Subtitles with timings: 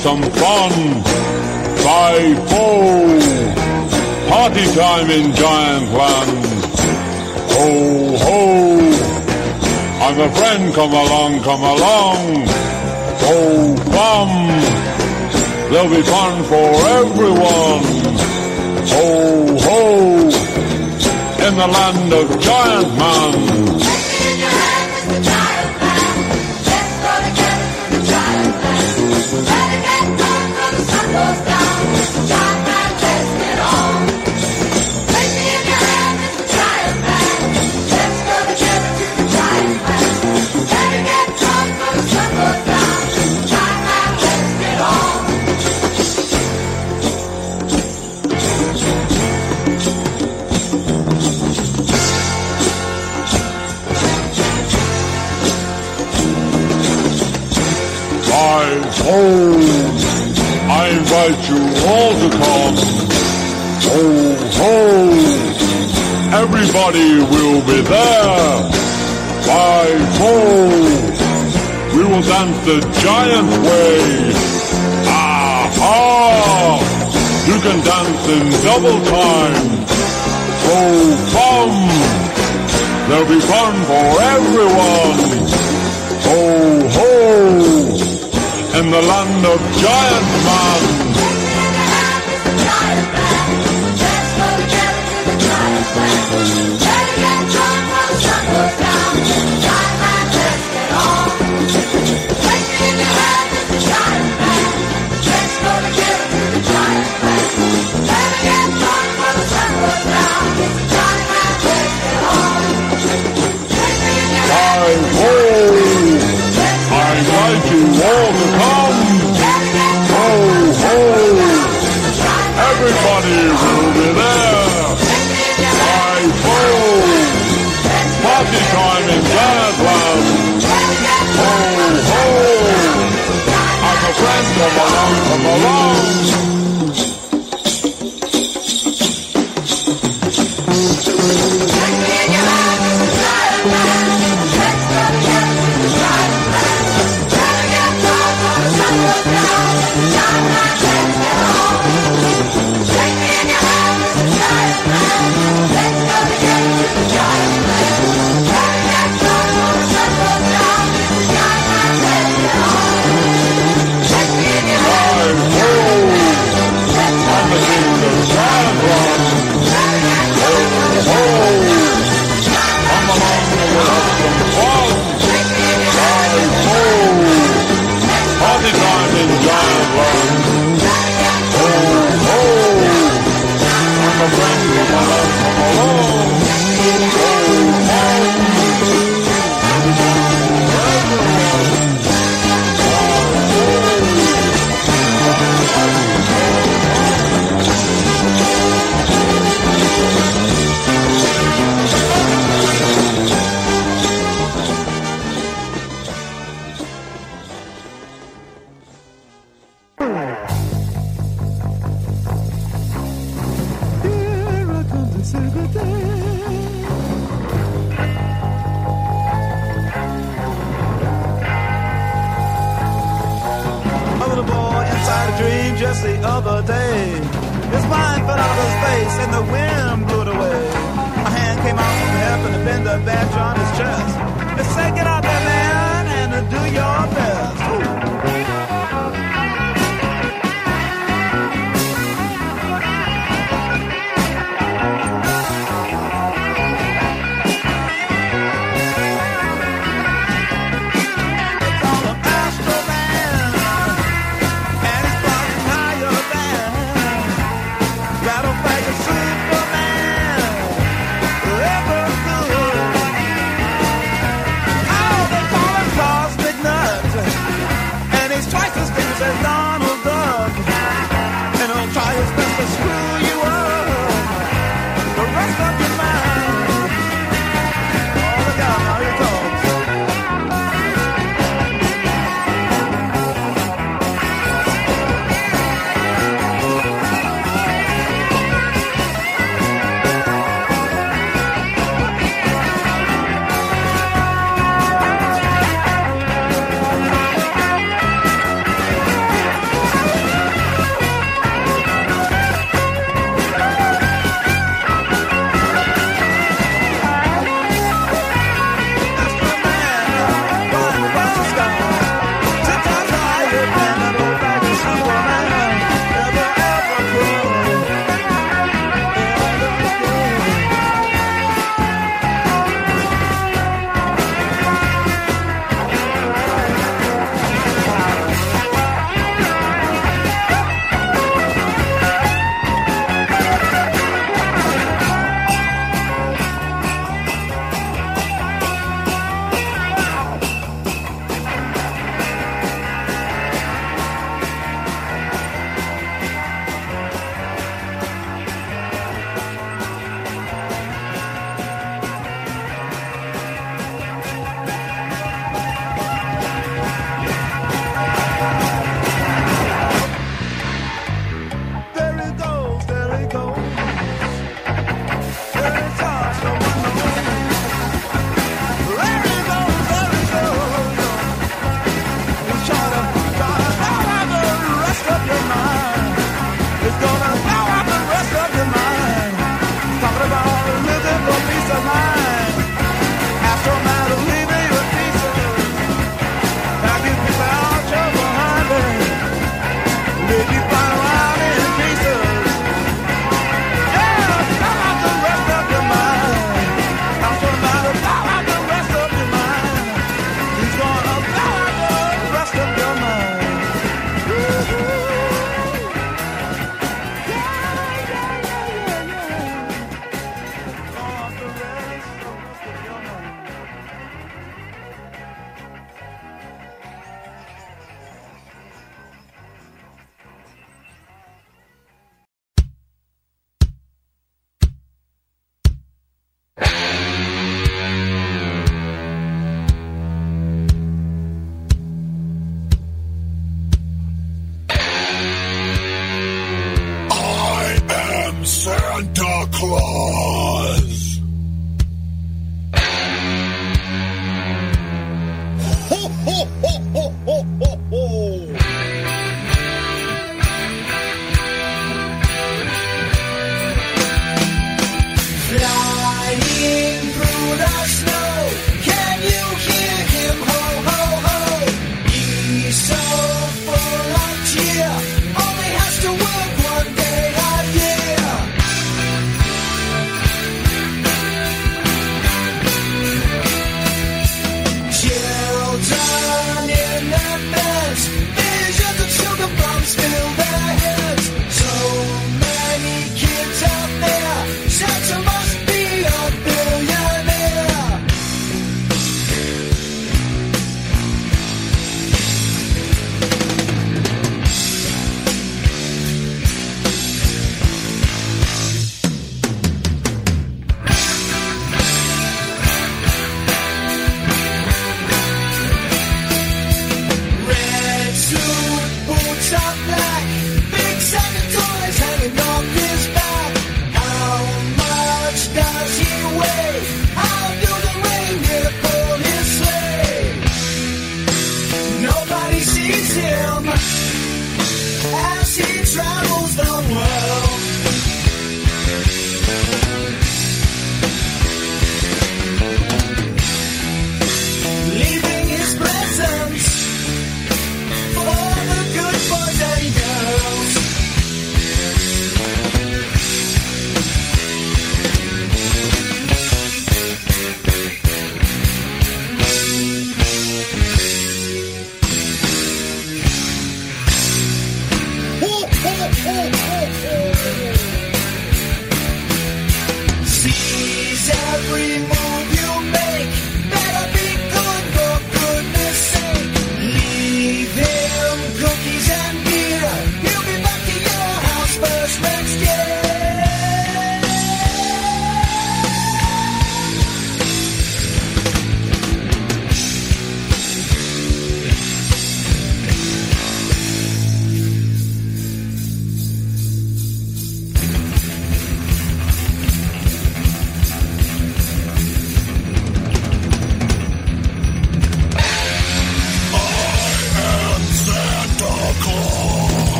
[0.00, 0.72] some fun.
[1.84, 3.20] Bye, ho!
[4.30, 6.44] Party time in giant land.
[7.52, 8.40] Ho, ho!
[10.00, 12.46] I'm a friend, come along, come along.
[13.26, 14.30] Ho, bum!
[15.70, 16.68] There'll be fun for
[17.00, 17.84] everyone.
[18.94, 19.84] Ho, ho!
[21.46, 23.79] In the land of giant man.
[59.04, 59.20] Ho!
[60.70, 62.76] I invite you all to come.
[63.90, 64.02] Ho
[64.58, 64.74] ho!
[66.42, 68.70] Everybody will be there.
[69.48, 70.34] Five ho!
[71.94, 74.32] We will dance the giant way.
[75.10, 76.78] Aha!
[77.48, 79.68] You can dance in double time.
[80.66, 80.80] Ho
[81.34, 81.72] bum!
[83.08, 84.06] There'll be fun for
[84.36, 85.18] everyone.
[86.26, 86.40] Ho
[86.96, 87.69] ho!
[88.80, 90.99] In the land of giant man.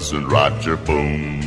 [0.00, 1.42] Cousin Roger Boom.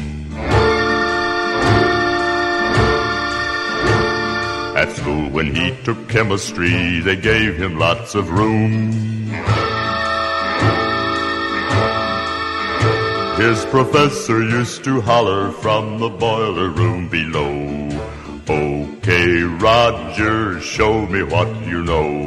[4.78, 8.92] At school, when he took chemistry, they gave him lots of room.
[13.42, 17.90] His professor used to holler from the boiler room below.
[18.48, 22.23] Okay, Roger, show me what you know.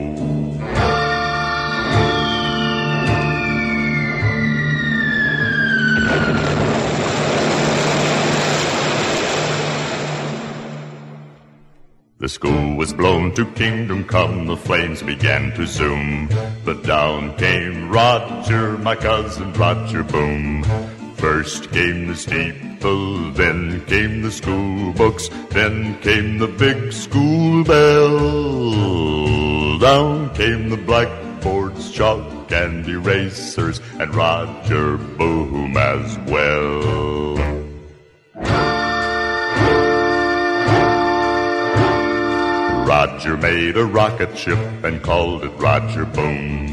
[12.27, 16.29] The school was blown to kingdom come, the flames began to zoom.
[16.65, 20.65] But down came Roger, my cousin Roger Boom.
[21.15, 28.73] First came the steeple, then came the school books, then came the big school bell.
[29.79, 37.56] Down came the blackboards, chalk and erasers, and Roger Boom as well.
[42.99, 46.67] Roger made a rocket ship and called it Roger Boom.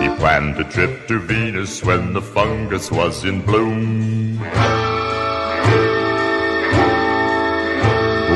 [0.00, 4.38] He planned a trip to Venus when the fungus was in bloom.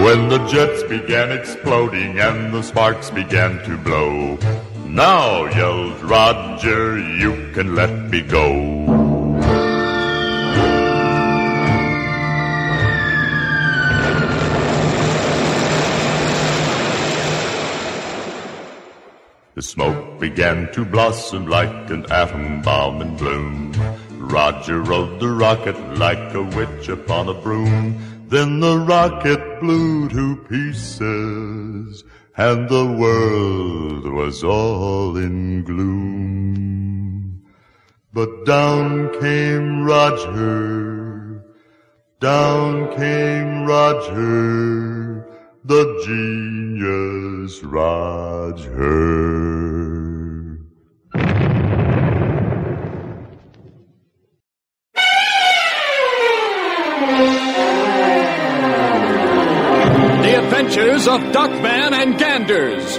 [0.02, 4.36] When the jets began exploding and the sparks began to blow.
[4.84, 8.81] Now, yelled Roger, you can let me go.
[19.62, 23.72] The smoke began to blossom like an atom bomb in bloom.
[24.18, 27.96] Roger rode the rocket like a witch upon a broom.
[28.26, 32.02] Then the rocket blew to pieces,
[32.36, 37.44] and the world was all in gloom.
[38.12, 41.44] But down came Roger,
[42.18, 45.11] down came Roger,
[45.64, 48.72] the genius Roger.
[60.22, 62.91] The Adventures of Duckman and Ganders.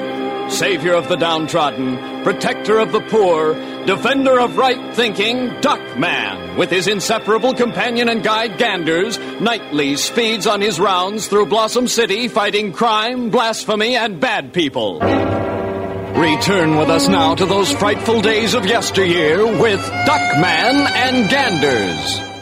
[0.53, 3.55] Savior of the downtrodden, protector of the poor,
[3.85, 10.61] defender of right thinking, Duckman, with his inseparable companion and guide Ganders, nightly speeds on
[10.61, 14.99] his rounds through Blossom City fighting crime, blasphemy, and bad people.
[14.99, 22.33] Return with us now to those frightful days of yesteryear with Duckman and Ganders.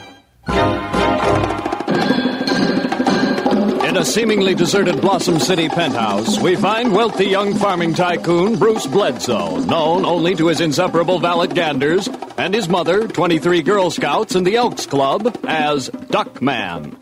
[3.91, 9.57] In a seemingly deserted Blossom City penthouse, we find wealthy young farming tycoon Bruce Bledsoe,
[9.65, 14.55] known only to his inseparable valet Ganders and his mother, 23 Girl Scouts, and the
[14.55, 16.95] Elks Club as Duckman.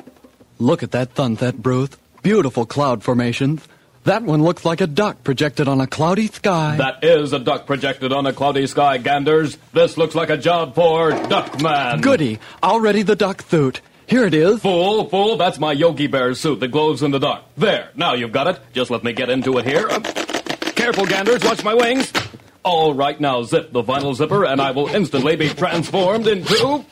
[0.57, 1.91] Look at that thunthet, Bruce.
[2.23, 3.67] Beautiful cloud formations.
[4.05, 6.77] That one looks like a duck projected on a cloudy sky.
[6.77, 9.59] That is a duck projected on a cloudy sky, Ganders.
[9.73, 12.01] This looks like a job for Duckman.
[12.01, 12.39] Goody.
[12.63, 13.81] Already the duck suit.
[14.09, 14.59] Here it is.
[14.61, 17.43] Fool, fool, that's my Yogi Bear suit that glows in the dark.
[17.55, 18.59] There, now you've got it.
[18.73, 19.87] Just let me get into it here.
[19.87, 19.99] Uh,
[20.75, 22.11] careful, Ganders, watch my wings.
[22.63, 26.83] All right, now zip the vinyl zipper, and I will instantly be transformed into.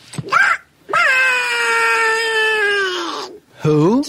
[3.61, 4.03] Who?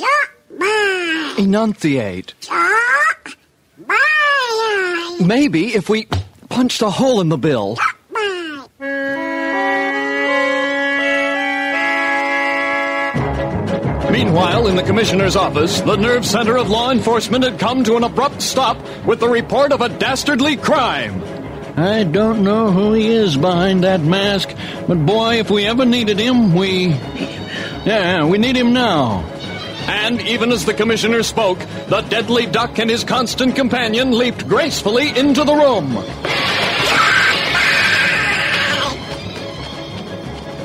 [1.39, 2.35] Enunciate.
[5.25, 6.07] Maybe if we
[6.51, 7.79] punched a hole in the bill.
[14.19, 18.03] Meanwhile, in the commissioner's office, the nerve center of law enforcement had come to an
[18.03, 18.77] abrupt stop
[19.07, 21.23] with the report of a dastardly crime.
[21.79, 24.53] I don't know who he is behind that mask,
[24.89, 26.89] but boy, if we ever needed him, we.
[27.87, 29.21] Yeah, we need him now.
[29.87, 35.17] And even as the commissioner spoke, the deadly duck and his constant companion leaped gracefully
[35.17, 35.97] into the room.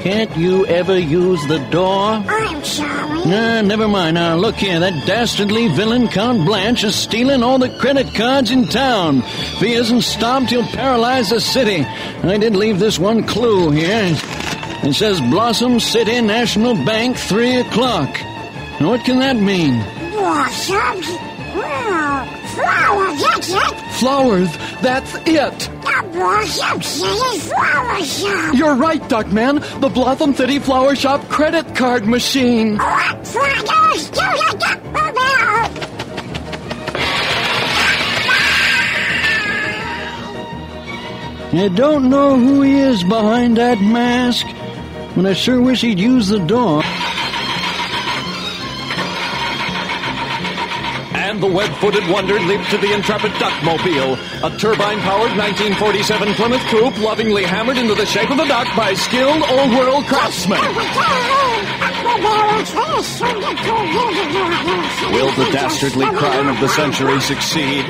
[0.03, 2.21] Can't you ever use the door?
[2.27, 3.23] I'm sorry.
[3.23, 4.15] Nah, never mind.
[4.15, 4.77] Now, look here.
[4.77, 9.19] That dastardly villain, Count Blanche, is stealing all the credit cards in town.
[9.23, 11.85] If he isn't stopped, he'll paralyze the city.
[12.21, 14.13] I did leave this one clue here.
[14.83, 18.09] It says Blossom City National Bank, 3 o'clock.
[18.81, 19.81] Now, what can that mean?
[20.11, 21.07] Blossoms?
[21.55, 23.75] Well, flower, that's it.
[24.01, 25.69] Flowers, that's it.
[26.13, 28.53] The Blossom City Flower Shop.
[28.53, 29.81] You're right, Duckman.
[29.81, 32.77] The Blossom City Flower Shop credit card machine.
[32.77, 34.79] What flowers do the duck
[41.55, 44.45] I don't know who he is behind that mask,
[45.15, 46.83] but I sure wish he'd use the door.
[51.15, 57.45] And the web-footed wonder leaped to the intrepid Duckmobile, a turbine-powered 1947 Plymouth coupe lovingly
[57.45, 60.59] hammered into the shape of a duck by skilled old-world craftsmen.
[65.13, 67.85] Will the dastardly crime of the century succeed?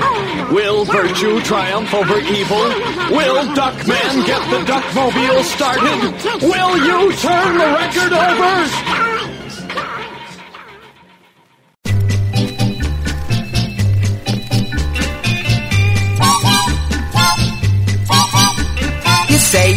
[0.52, 2.64] Will virtue triumph over evil?
[3.10, 6.14] Will Duckman get the Duckmobile started?
[6.44, 9.13] Will you turn the record over?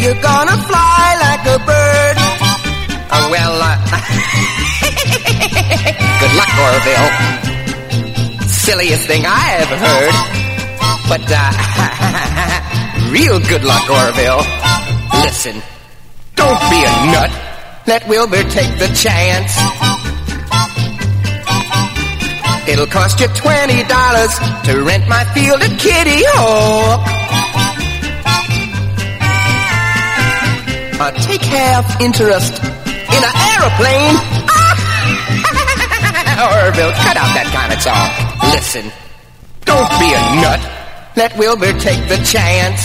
[0.06, 2.14] You're gonna fly like a bird.
[3.10, 3.74] Oh, well, uh,
[6.22, 7.10] good luck, Orville.
[8.46, 10.14] Silliest thing I ever heard.
[11.10, 11.50] But, uh,
[13.16, 14.46] real good luck, Orville.
[15.26, 15.60] Listen,
[16.36, 17.30] don't be a nut.
[17.88, 19.58] Let Wilbur take the chance.
[22.68, 27.15] It'll cost you twenty dollars to rent my field at Kitty Hawk.
[30.98, 34.16] Uh, take half interest in an aeroplane.
[36.40, 38.08] Orville, cut out that kind of talk.
[38.56, 38.88] Listen,
[39.68, 40.56] don't be a nut.
[41.12, 42.80] Let Wilbur take the chance.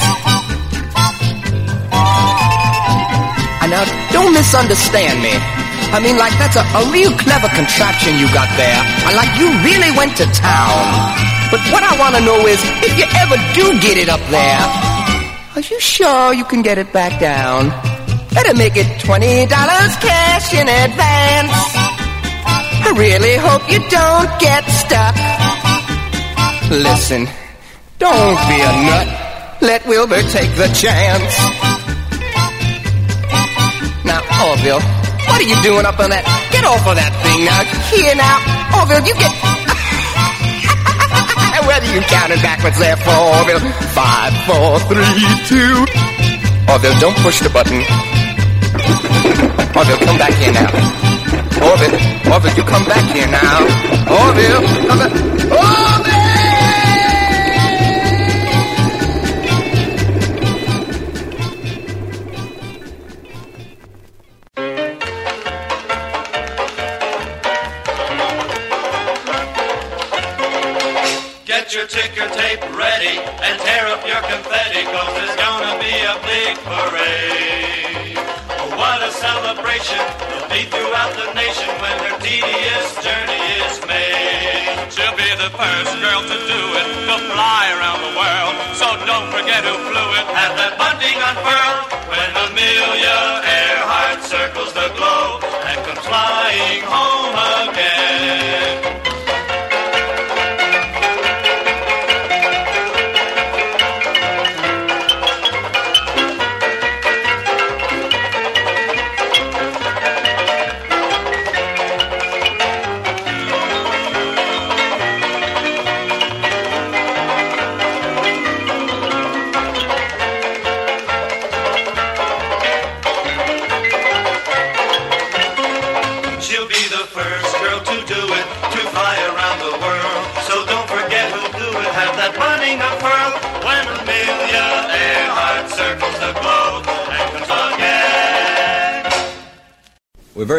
[3.64, 5.32] Uh, now, don't misunderstand me.
[5.96, 8.80] I mean, like, that's a, a real clever contraption you got there.
[9.16, 10.84] Like, you really went to town.
[11.48, 14.60] But what I want to know is, if you ever do get it up there,
[15.56, 17.72] are you sure you can get it back down?
[18.34, 21.52] Better make it $20 cash in advance.
[22.84, 25.16] I really hope you don't get stuck.
[26.72, 27.28] Listen,
[28.00, 29.08] don't be a nut.
[29.62, 31.36] Let Wilbur take the chance.
[34.08, 34.82] Now, Orville,
[35.28, 36.24] what are you doing up on that?
[36.52, 37.62] Get off of that thing now.
[37.92, 38.40] Here now.
[38.80, 39.32] Orville, you get...
[41.68, 43.60] Whether you counted backwards there for Orville.
[43.92, 45.86] Five, four, three, two.
[46.72, 47.84] Orville, don't push the button.
[49.76, 50.70] Orville, come back here now.
[51.62, 53.62] Orville, Orville, you come back here now.
[54.10, 55.12] Orville, come back.
[55.52, 56.11] Orville!
[79.72, 84.92] A celebration will be throughout the nation when her tedious journey is made.
[84.92, 88.56] She'll be the first girl to do it, to fly around the world.
[88.76, 91.88] So don't forget who flew it, have that bunting unfurled.
[92.12, 97.36] When Amelia Earhart circles the globe and comes flying home
[97.70, 99.01] again.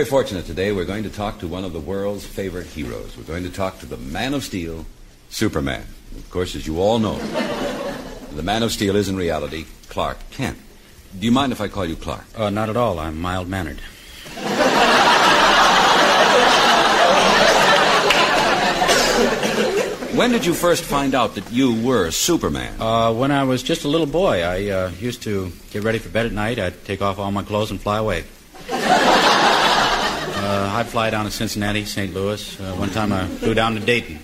[0.02, 0.72] Very fortunate today.
[0.72, 3.16] We're going to talk to one of the world's favorite heroes.
[3.16, 4.84] We're going to talk to the Man of Steel,
[5.28, 5.86] Superman.
[6.16, 7.18] Of course, as you all know,
[8.34, 10.58] the Man of Steel is in reality Clark Kent.
[11.16, 12.24] Do you mind if I call you Clark?
[12.36, 12.98] Uh, not at all.
[12.98, 13.80] I'm mild mannered.
[20.12, 22.78] When did you first find out that you were Superman?
[22.78, 26.10] Uh, when I was just a little boy, I uh, used to get ready for
[26.10, 26.58] bed at night.
[26.58, 28.24] I'd take off all my clothes and fly away.
[30.52, 32.12] Uh, I'd fly down to Cincinnati, St.
[32.12, 32.60] Louis.
[32.60, 34.18] Uh, one time I flew down to Dayton.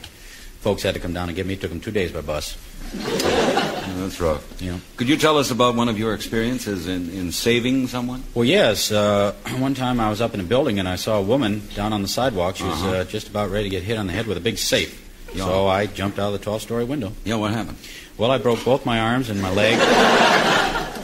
[0.61, 1.55] Folks had to come down and get me.
[1.55, 2.55] It took them two days by bus.
[2.93, 4.45] That's rough.
[4.61, 4.79] Yeah.
[4.99, 8.23] Could you tell us about one of your experiences in, in saving someone?
[8.35, 8.93] Well, yes.
[8.93, 11.93] Uh, one time I was up in a building and I saw a woman down
[11.95, 12.57] on the sidewalk.
[12.57, 12.91] She was Uh-huh.
[12.91, 14.93] uh, just about ready to get hit on the head with a big safe.
[15.35, 15.45] Yeah.
[15.45, 17.13] So I jumped out of the 12 story window.
[17.25, 17.79] Yeah, what happened?
[18.19, 19.79] Well, I broke both my arms and my leg,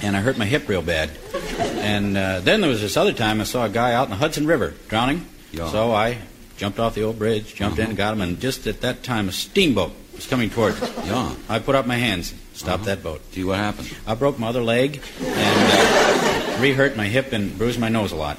[0.04, 1.10] and I hurt my hip real bad.
[1.58, 4.16] And uh, then there was this other time I saw a guy out in the
[4.16, 5.26] Hudson River drowning.
[5.50, 5.70] Yeah.
[5.70, 6.18] So I
[6.56, 9.28] jumped off the old bridge, jumped in and got him, and just at that time
[9.28, 11.06] a steamboat was coming towards us.
[11.06, 11.34] Yeah.
[11.48, 13.22] I put up my hands, stopped that boat.
[13.32, 13.96] See what happened?
[14.06, 18.16] I broke my other leg and uh, re-hurt my hip and bruised my nose a
[18.16, 18.38] lot.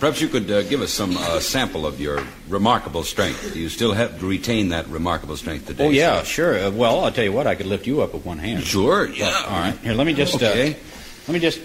[0.00, 3.52] Perhaps you could uh, give us some uh, sample of your remarkable strength.
[3.52, 5.86] Do you still have to retain that remarkable strength today?
[5.86, 6.58] Oh yeah, sure.
[6.58, 8.64] Uh, well, I'll tell you what, I could lift you up with one hand.
[8.64, 9.44] Sure, yeah.
[9.46, 9.76] All right.
[9.78, 10.34] Here, let me just.
[10.36, 10.72] Okay.
[10.72, 10.76] Uh,
[11.28, 11.60] let me just.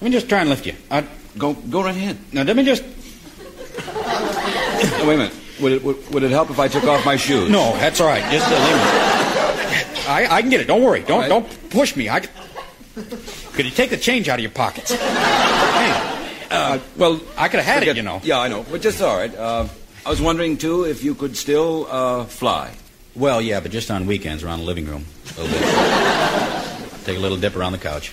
[0.00, 0.74] Let me just try and lift you.
[0.90, 1.06] I,
[1.38, 2.18] Go, go right ahead.
[2.32, 2.82] now, let me just.
[3.78, 5.34] Oh, wait a minute.
[5.60, 7.50] Would it, would, would it help if I took off my shoes?
[7.50, 8.22] No, that's all right.
[8.32, 10.06] Just uh, leave me.
[10.08, 10.66] I, I can get it.
[10.66, 11.02] Don't worry.
[11.02, 11.28] Don't right.
[11.28, 12.08] don't push me.
[12.08, 12.20] I.
[12.20, 14.90] Could you take the change out of your pockets?
[14.90, 16.09] hey,
[16.50, 18.20] Uh, well, I could have had forget- it, you know.
[18.24, 18.64] Yeah, I know.
[18.70, 19.34] But just all right.
[19.34, 19.68] Uh,
[20.04, 22.74] I was wondering, too, if you could still uh, fly.
[23.14, 25.04] Well, yeah, but just on weekends around the living room.
[25.36, 27.04] A little bit.
[27.04, 28.12] Take a little dip around the couch.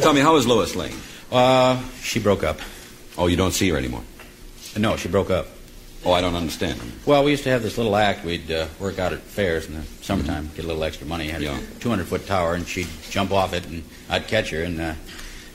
[0.00, 0.96] Tell me, how is Lois Lane?
[1.30, 2.58] Uh, she broke up.
[3.16, 4.02] Oh, you don't see her anymore.
[4.76, 5.46] No, she broke up.
[6.04, 6.80] Oh, I don't understand.
[7.04, 8.24] Well, we used to have this little act.
[8.24, 11.28] We'd uh, work out at fairs in the summertime, get a little extra money.
[11.28, 11.58] Had Yeah.
[11.58, 14.62] a 200 foot tower, and she'd jump off it, and I'd catch her.
[14.62, 14.94] And uh,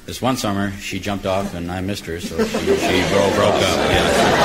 [0.06, 3.56] this one summer, she jumped off, and I missed her, so she, she broke, broke
[3.56, 3.92] up.
[3.92, 4.44] Yeah.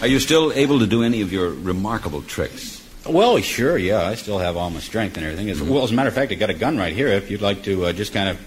[0.00, 2.82] Are you still able to do any of your remarkable tricks?
[3.06, 4.06] Well, sure, yeah.
[4.06, 5.50] I still have all my strength and everything.
[5.50, 7.08] As, well, as a matter of fact, I got a gun right here.
[7.08, 8.38] If you'd like to uh, just kind of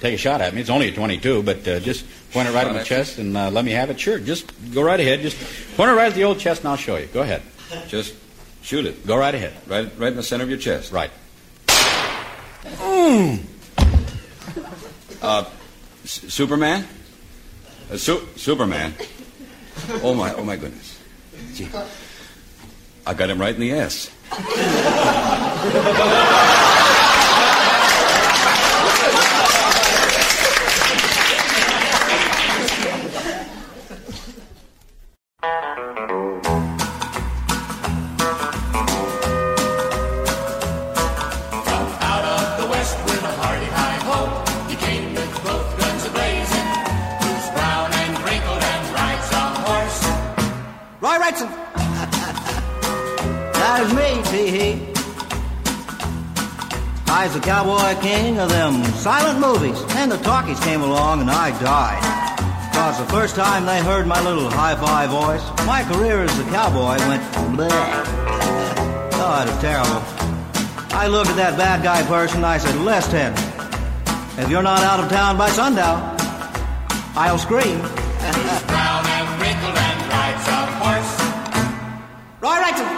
[0.00, 2.66] take a shot at me, it's only a 22, but uh, just point it right
[2.66, 4.00] at my chest and uh, let me have it.
[4.00, 5.20] Sure, just go right ahead.
[5.20, 5.36] Just
[5.76, 7.06] point it right at the old chest, and I'll show you.
[7.06, 7.42] Go ahead.
[7.88, 8.14] Just
[8.62, 9.06] shoot it.
[9.06, 9.54] Go right ahead.
[9.66, 10.92] Right, right in the center of your chest.
[10.92, 11.10] Right.
[15.26, 15.44] Uh,
[16.04, 16.86] S- Superman?
[17.90, 18.94] Uh, Su- Superman?
[20.00, 21.00] Oh my, oh my goodness.
[21.54, 21.68] Gee.
[23.04, 24.08] I got him right in the ass.
[53.76, 54.92] that is me, tee-hee.
[57.08, 61.50] I's the cowboy king of them silent movies, and the talkies came along and I
[61.60, 62.00] died.
[62.72, 66.96] Cause the first time they heard my little hi-fi voice, my career as a cowboy
[67.08, 67.68] went bleh.
[69.20, 70.00] Oh, it was terrible.
[70.96, 73.32] I looked at that bad guy person, I said, Lest head,
[74.38, 76.16] if you're not out of town by sundown,
[77.14, 77.78] I'll scream.
[77.80, 81.12] Who's brown and wrinkled and rides a horse.
[82.40, 82.95] Roy Raisin.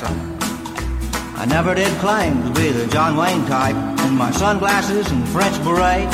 [0.00, 0.38] Listen,
[1.34, 3.74] I never did claim to be the John Wayne type
[4.06, 6.06] in my sunglasses and French beret.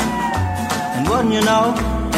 [0.97, 1.69] And wouldn't you know,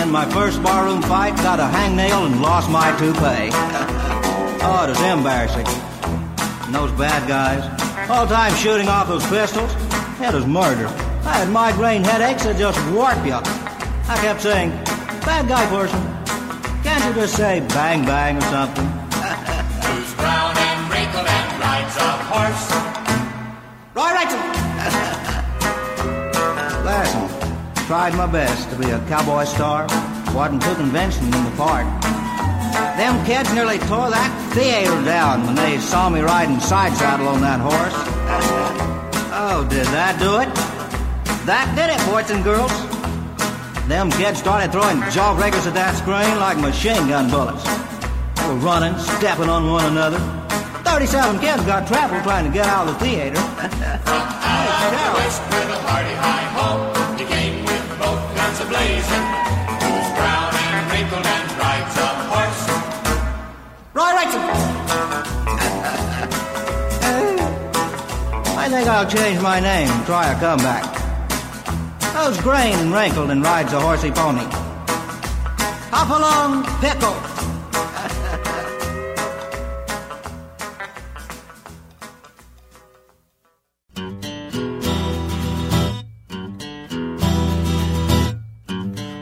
[0.02, 3.52] in my first barroom fight, got a hangnail and lost my toupee.
[4.64, 5.68] oh, it was embarrassing.
[6.68, 7.68] And those bad guys,
[8.10, 9.74] all time shooting off those pistols,
[10.22, 10.88] it was murder.
[11.28, 13.34] I had migraine headaches that just warp you.
[13.34, 14.70] I kept saying,
[15.28, 16.00] bad guy person,
[16.82, 18.97] can't you just say bang bang or something?
[23.98, 24.40] Roy Raisin!
[26.86, 27.28] Listen,
[27.88, 29.88] tried my best to be a cowboy star.
[30.36, 31.88] Wasn't too convincing in the part.
[32.96, 37.42] Them kids nearly tore that theater down when they saw me riding side saddle on
[37.42, 37.98] that horse.
[39.34, 40.54] oh, did that do it?
[41.48, 42.70] That did it, boys and girls.
[43.88, 47.64] Them kids started throwing jawbreakers at that screen like machine gun bullets.
[47.64, 50.37] They were running, stepping on one another.
[50.88, 53.38] 37 kids got trapped trying to get out of the theater.
[53.38, 57.20] Out west with a party high home.
[57.20, 59.26] He came with both guns ablazing.
[59.84, 62.64] Who's brown and wrinkled and rides a horse.
[63.94, 64.42] Roy Raisin!
[68.58, 70.86] I think I'll change my name and try a comeback.
[72.16, 74.48] Who's grain and wrinkled and rides a horsey pony?
[75.92, 77.27] Hop along, pickle!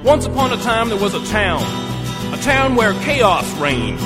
[0.05, 1.63] Once upon a time, there was a town.
[2.31, 3.99] A town where chaos reigned.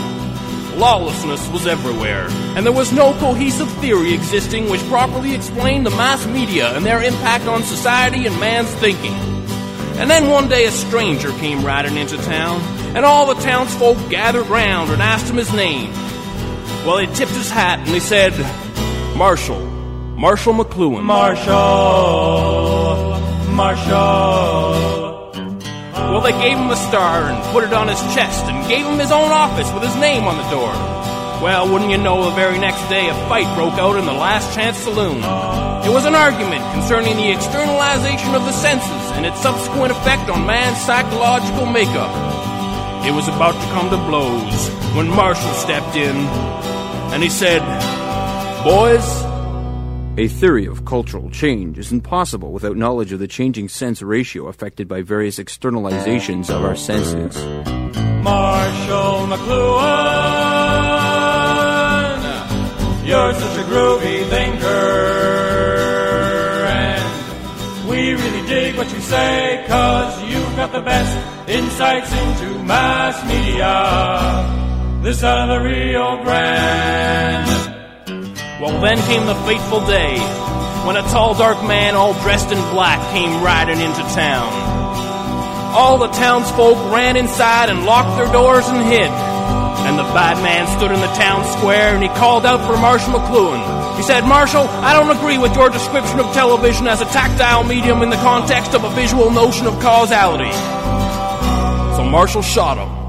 [0.80, 6.26] Lawlessness was everywhere, and there was no cohesive theory existing which properly explained the mass
[6.26, 9.12] media and their impact on society and man's thinking.
[10.00, 12.62] And then one day a stranger came riding into town,
[12.96, 15.92] and all the townsfolk gathered round and asked him his name.
[16.86, 18.32] Well, he tipped his hat and he said,
[19.18, 19.60] Marshall.
[20.16, 21.04] Marshall McLuhan.
[21.04, 21.50] Marshall,
[23.54, 24.89] Marshall.
[26.10, 28.98] Well, they gave him a star and put it on his chest and gave him
[28.98, 30.74] his own office with his name on the door.
[31.40, 34.54] Well, wouldn't you know, the very next day a fight broke out in the Last
[34.54, 35.24] Chance Saloon.
[35.86, 40.46] It was an argument concerning the externalization of the senses and its subsequent effect on
[40.46, 42.12] man's psychological makeup.
[43.06, 44.68] It was about to come to blows
[44.98, 46.18] when Marshall stepped in
[47.14, 47.62] and he said,
[48.66, 49.29] Boys,
[50.20, 54.86] A theory of cultural change is impossible without knowledge of the changing sense ratio affected
[54.86, 57.38] by various externalizations of our senses.
[58.22, 59.88] Marshall McLuhan,
[63.08, 64.68] you're such a groovy thinker,
[66.68, 71.18] and we really dig what you say, cause you've got the best
[71.50, 75.02] insights into mass media.
[75.02, 77.59] This of the Rio Grande.
[78.60, 80.20] Well, then came the fateful day
[80.86, 84.52] when a tall, dark man, all dressed in black, came riding into town.
[85.72, 89.08] All the townsfolk ran inside and locked their doors and hid.
[89.88, 93.14] And the bad man stood in the town square and he called out for Marshal
[93.14, 93.96] McLuhan.
[93.96, 98.02] He said, Marshal, I don't agree with your description of television as a tactile medium
[98.02, 100.52] in the context of a visual notion of causality.
[101.96, 103.00] So Marshall shot him.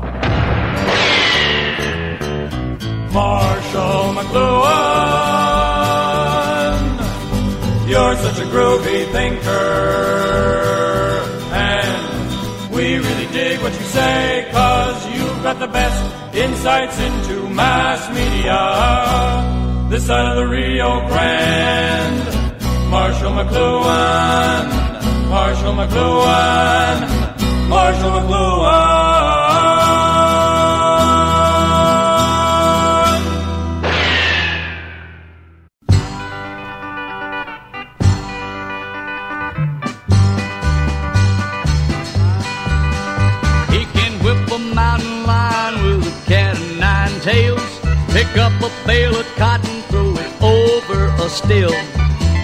[3.73, 4.75] Marshall McLuhan,
[7.89, 9.51] you're such a groovy thinker,
[11.55, 18.09] and we really dig what you say, cause you've got the best insights into mass
[18.09, 18.59] media.
[19.89, 24.69] This side of the Rio Grande, Marshall McLuhan,
[25.29, 27.09] Marshall McLuhan,
[27.69, 29.10] Marshall McLuhan.
[48.63, 51.73] A bale of cotton, throw it over a still.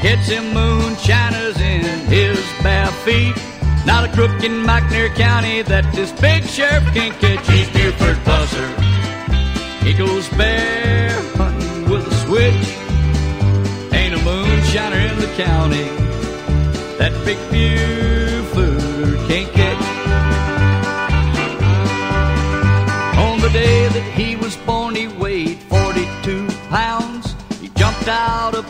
[0.00, 3.37] Catch them moonshiners in his bare feet.
[3.85, 7.46] Not a crook in McNairy County that this big sheriff can't catch.
[7.48, 8.68] He's Buford Pusser.
[9.83, 12.66] He goes bear hunting with a switch.
[13.92, 15.85] Ain't a moonshiner in the county
[16.98, 19.65] that big Buford can't catch.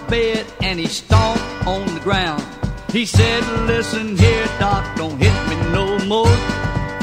[0.09, 2.45] Bed and he stomped on the ground.
[2.93, 6.37] He said, Listen here, Doc, don't hit me no more.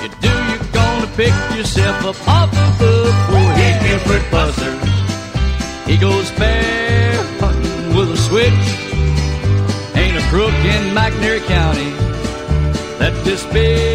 [0.01, 3.53] You do, you're gonna pick yourself up off the floor.
[3.60, 4.73] He's Buford Pusser.
[5.88, 8.65] He goes bear hunting with a switch.
[9.95, 11.91] Ain't a crook in McNairy County
[12.99, 13.92] that this big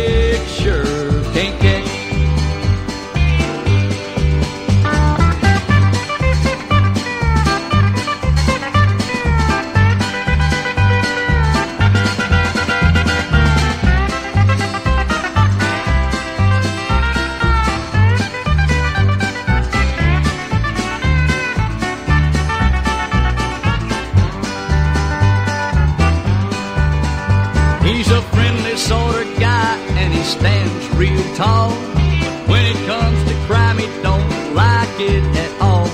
[32.68, 35.87] it comes to crime, he don't like it at all.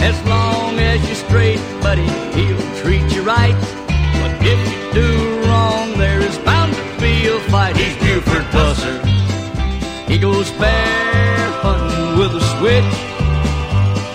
[0.00, 3.58] As long as you're straight, buddy, he'll treat you right.
[4.20, 5.10] But if you do
[5.46, 7.76] wrong, there is bound to be a fight.
[7.76, 8.96] He's Buford Pusser.
[10.08, 11.30] He goes bear
[12.18, 12.94] with a switch.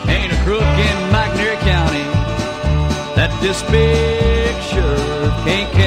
[0.07, 2.05] Ain't a crook in McNairy County
[3.17, 5.84] that this picture sure can't catch.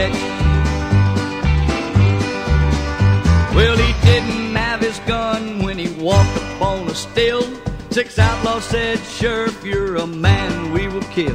[7.98, 11.34] Six outlaws said, Sheriff, you're a man we will kill.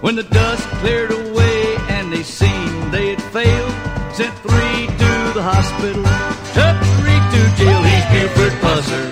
[0.00, 3.70] When the dust cleared away and they seen they had failed,
[4.14, 6.02] sent three to the hospital,
[6.56, 7.82] took three to jail.
[7.82, 9.06] He's Buford Pusser.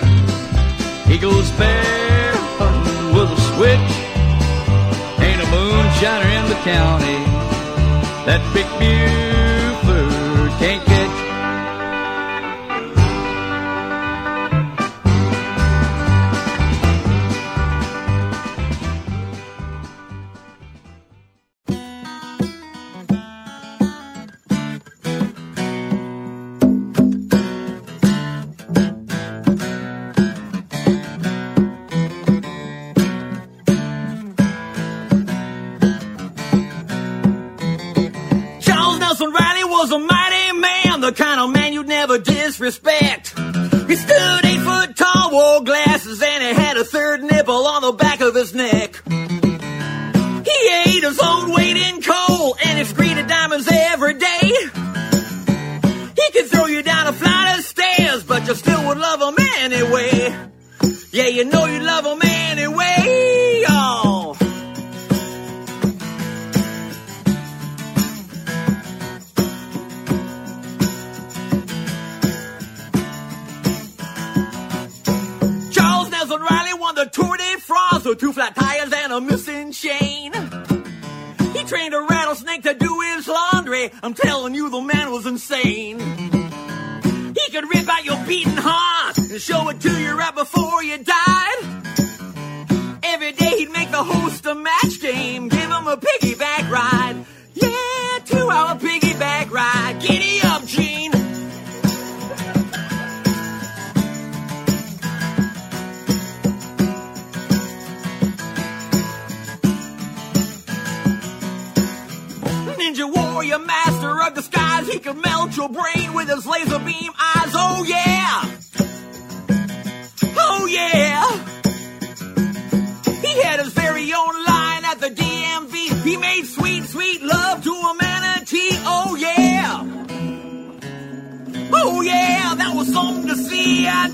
[1.05, 3.91] He goes barefoot with a switch.
[5.21, 7.19] Ain't a moonshiner in the county.
[8.25, 9.18] That big beauty.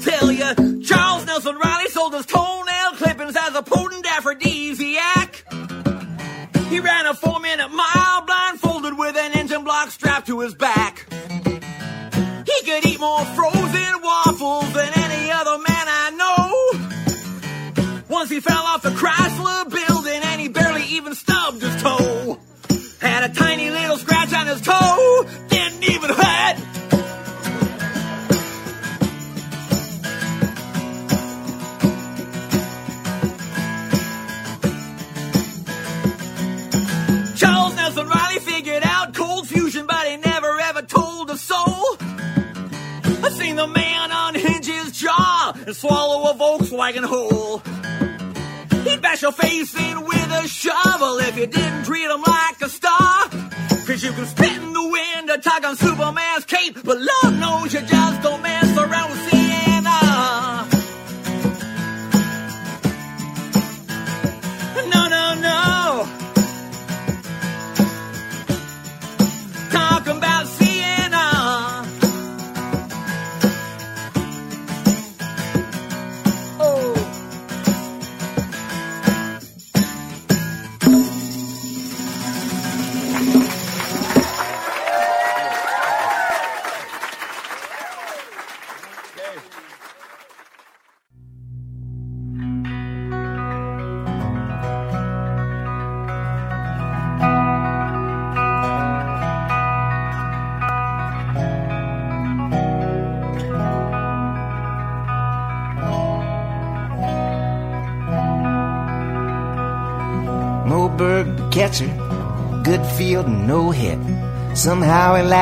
[0.01, 0.64] Tell you.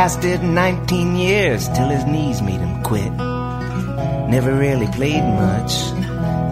[0.03, 3.09] lasted 19 years till his knees made him quit.
[4.27, 5.93] Never really played much,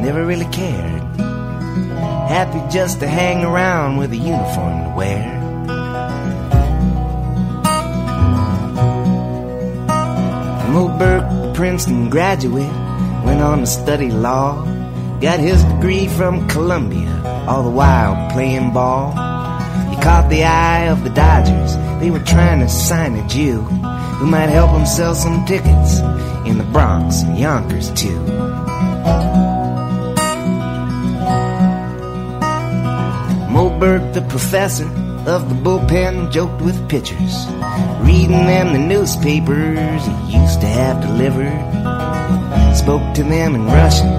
[0.01, 1.01] never really cared.
[2.31, 5.23] Happy just to hang around with a uniform to wear.
[10.71, 12.73] Moe Berg, Princeton graduate,
[13.25, 14.63] went on to study law.
[15.19, 17.11] Got his degree from Columbia,
[17.49, 19.11] all the while playing ball.
[19.89, 24.25] He caught the eye of the Dodgers they were trying to sign a Jew who
[24.25, 25.99] might help them sell some tickets
[26.47, 28.19] in the Bronx and Yonkers too.
[33.51, 34.87] Moe Berg, the professor
[35.27, 37.45] of the bullpen, joked with pitchers,
[38.01, 41.53] reading them the newspapers he used to have delivered.
[42.75, 44.09] Spoke to them in Russian,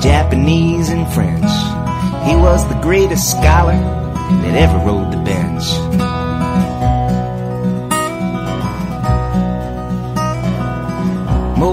[0.00, 1.52] Japanese, and French.
[2.26, 3.78] He was the greatest scholar
[4.42, 5.11] that ever rode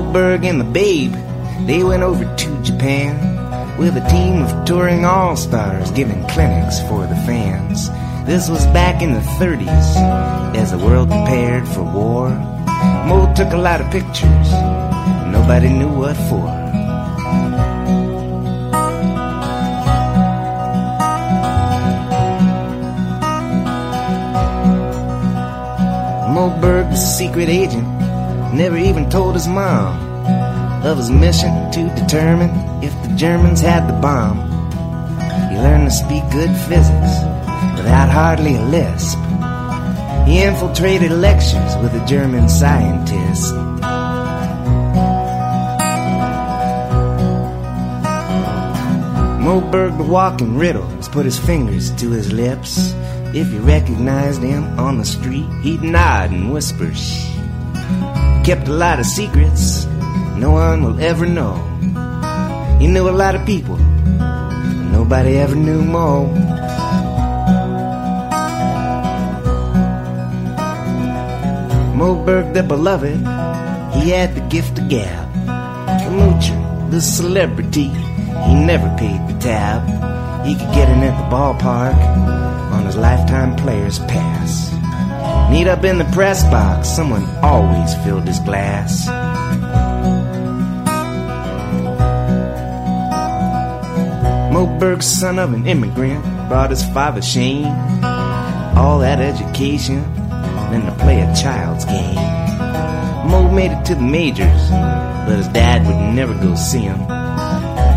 [0.10, 1.14] Moe Berg and the Babe,
[1.68, 7.16] they went over to Japan with a team of touring all-stars giving clinics for the
[7.28, 7.92] fans.
[8.26, 9.70] This was back in the 30s
[10.56, 12.30] as the world prepared for war.
[13.06, 14.52] Moe took a lot of pictures,
[15.32, 16.50] nobody knew what for.
[26.34, 27.99] Moe Berg, the secret agent,
[28.54, 30.10] never even told his mom
[30.84, 32.50] of his mission to determine
[32.84, 34.38] if the Germans had the bomb.
[35.50, 37.12] He learned to speak good physics
[37.76, 39.18] without hardly a lisp.
[40.28, 43.54] He infiltrated lectures with a German scientist.
[49.44, 52.94] Moe Berg, the walking riddle, has put his fingers to his lips.
[53.34, 57.29] If you recognized him on the street, he'd nod and whisper, shh.
[58.44, 59.86] Kept a lot of secrets
[60.40, 61.56] no one will ever know.
[62.80, 63.76] He knew a lot of people,
[64.96, 66.28] nobody ever knew more.
[71.94, 73.18] Moe Berg the beloved,
[73.96, 75.28] he had the gift of gab.
[76.04, 77.90] The moocher, the celebrity,
[78.46, 79.84] he never paid the tab.
[80.46, 82.00] He could get in at the ballpark
[82.72, 84.69] on his lifetime player's pass.
[85.50, 89.08] Neat up in the press box, someone always filled his glass.
[94.54, 97.66] Moe Berg's son of an immigrant brought his father shame.
[98.78, 100.02] All that education,
[100.70, 102.16] then to play a child's game.
[103.30, 107.00] Moe made it to the majors, but his dad would never go see him.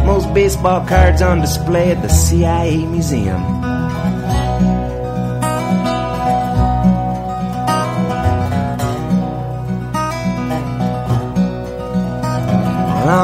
[0.06, 3.61] Most baseball cards on display at the CIA Museum.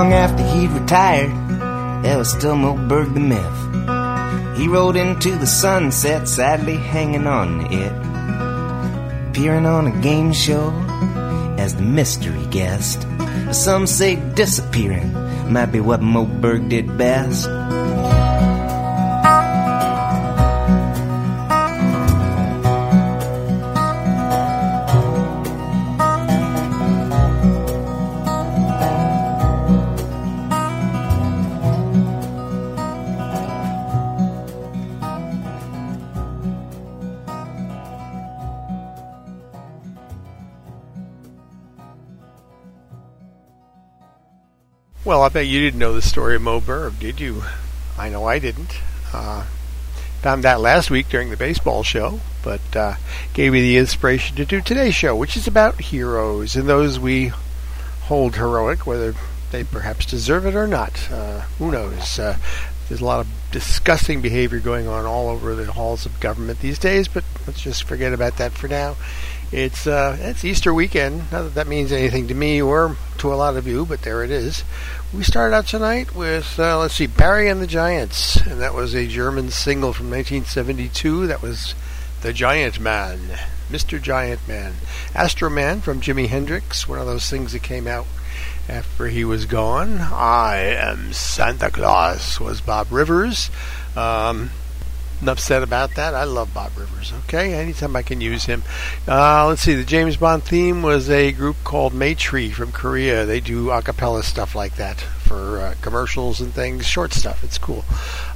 [0.09, 1.31] Long after he'd retired,
[2.03, 4.57] there was still Moe Berg the myth.
[4.59, 7.93] He rode into the sunset, sadly hanging on to it.
[9.29, 10.71] Appearing on a game show
[11.59, 13.07] as the mystery guest.
[13.53, 15.13] Some say disappearing
[15.53, 17.47] might be what Moe Berg did best.
[45.29, 47.43] I bet you didn't know the story of Moe Berg, did you?
[47.99, 48.81] I know I didn't.
[49.12, 49.45] Uh,
[50.22, 52.95] found that last week during the baseball show, but uh,
[53.35, 57.33] gave me the inspiration to do today's show, which is about heroes and those we
[58.05, 59.14] hold heroic, whether
[59.51, 61.12] they perhaps deserve it or not.
[61.12, 62.18] Uh, who knows?
[62.18, 62.39] Uh,
[62.89, 66.79] there's a lot of disgusting behavior going on all over the halls of government these
[66.79, 68.97] days, but let's just forget about that for now.
[69.51, 71.31] It's uh, it's Easter weekend.
[71.33, 74.22] Not that that means anything to me or to a lot of you, but there
[74.22, 74.62] it is.
[75.11, 78.95] We started out tonight with uh, let's see, Barry and the Giants, and that was
[78.95, 81.27] a German single from 1972.
[81.27, 81.75] That was
[82.21, 83.19] the Giant Man,
[83.71, 84.01] Mr.
[84.03, 84.75] Giant Man,
[85.15, 86.87] Astro Man from Jimi Hendrix.
[86.87, 88.05] One of those things that came out
[88.69, 89.99] after he was gone.
[89.99, 93.51] I am Santa Claus was Bob Rivers.
[93.97, 94.51] Um,
[95.39, 96.14] said about that.
[96.14, 97.12] I love Bob Rivers.
[97.25, 98.62] Okay, anytime I can use him.
[99.07, 99.75] Uh, let's see.
[99.75, 103.25] The James Bond theme was a group called MayTree from Korea.
[103.27, 107.45] They do a cappella stuff like that for uh, commercials and things, short stuff.
[107.45, 107.85] It's cool.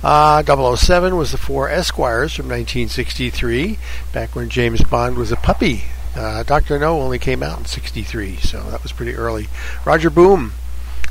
[0.02, 0.42] Uh,
[0.76, 3.78] 007 was the Four Esquires from 1963,
[4.12, 5.84] back when James Bond was a puppy.
[6.14, 9.48] Uh, Doctor No only came out in '63, so that was pretty early.
[9.86, 10.52] Roger Boom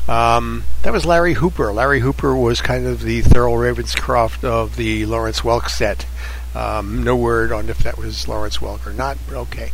[0.08, 1.72] um, that was Larry Hooper.
[1.72, 6.06] Larry Hooper was kind of the Thurl Ravenscroft of the Lawrence Welk set.
[6.54, 9.72] Um, no word on if that was Lawrence Welk or not, but okay.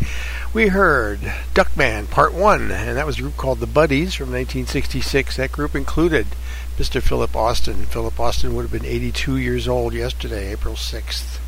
[0.53, 1.19] We heard
[1.53, 5.37] Duckman Part 1, and that was a group called The Buddies from 1966.
[5.37, 6.27] That group included
[6.77, 7.01] Mr.
[7.01, 7.85] Philip Austin.
[7.85, 11.39] Philip Austin would have been 82 years old yesterday, April 6th.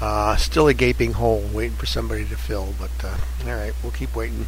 [0.00, 3.16] Uh, still a gaping hole waiting for somebody to fill, but uh,
[3.48, 4.46] all right, we'll keep waiting.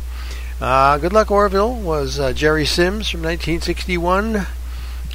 [0.61, 4.45] Uh, Good Luck Orville was uh, Jerry Simms from 1961.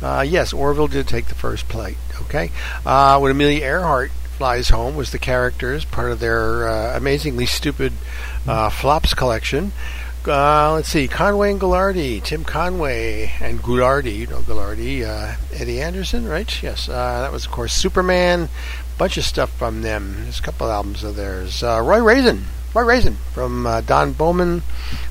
[0.01, 1.97] Uh, yes, Orville did take the first plate.
[2.21, 2.51] Okay,
[2.85, 7.91] uh, when Amelia Earhart flies home was the characters part of their uh, amazingly stupid
[8.47, 9.73] uh, flops collection.
[10.25, 16.63] Let's see, Conway and Ghoulardi, Tim Conway and Ghoulardi, you know Eddie Anderson, right?
[16.63, 18.47] Yes, that was of course Superman.
[18.97, 20.23] Bunch of stuff from them.
[20.23, 21.61] There's a couple albums of theirs.
[21.61, 24.63] Roy Raisin, Roy Raisin from uh, Don Bowman.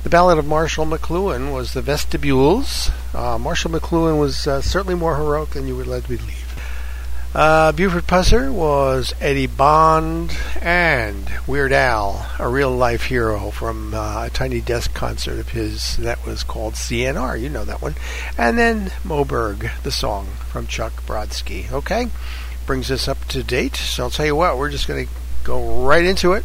[0.03, 2.91] The Ballad of Marshall McLuhan was the Vestibules.
[3.13, 6.43] Uh, Marshall McLuhan was uh, certainly more heroic than you would let me believe.
[7.33, 14.25] Uh, Buford Pusser was Eddie Bond and Weird Al, a real life hero from uh,
[14.25, 17.39] a Tiny Desk concert of his that was called CNR.
[17.39, 17.95] You know that one.
[18.37, 21.71] And then Moe Berg, the song from Chuck Brodsky.
[21.71, 22.09] Okay?
[22.65, 23.77] Brings us up to date.
[23.77, 25.13] So I'll tell you what, we're just going to
[25.45, 26.43] go right into it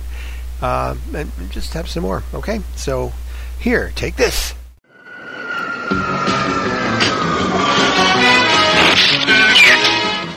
[0.63, 2.23] uh, and just have some more.
[2.35, 2.61] Okay?
[2.77, 3.13] So
[3.59, 4.55] here, take this.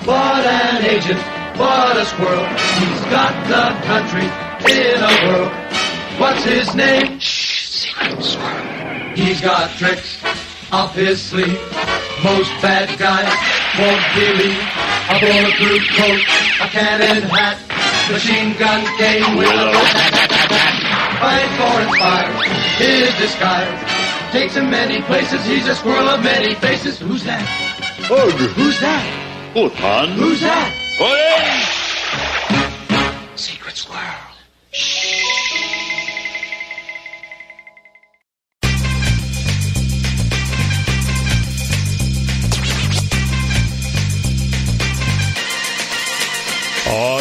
[0.05, 1.19] What an agent,
[1.57, 2.45] what a squirrel.
[2.45, 4.25] He's got the country
[4.71, 5.49] in a whirl.
[6.19, 7.19] What's his name?
[7.19, 9.15] Shh, secret squirrel.
[9.15, 10.17] He's got tricks
[10.71, 11.59] up his sleeve.
[12.23, 13.27] Most bad guys
[13.77, 14.61] won't believe.
[15.09, 16.21] A bulletproof coat,
[16.61, 17.57] a cannon hat,
[18.09, 19.71] machine gun game with a
[21.21, 22.33] Fight for and fire,
[22.77, 24.31] his disguise.
[24.31, 26.97] Takes him many places, he's a squirrel of many faces.
[26.99, 27.45] Who's that?
[28.09, 28.31] Ugh.
[28.31, 29.05] Who's that?
[29.55, 30.11] Utan.
[30.13, 30.71] Who's that?
[30.97, 31.61] Hey!
[33.35, 34.31] Secret squirrel.
[34.73, 35.40] Oh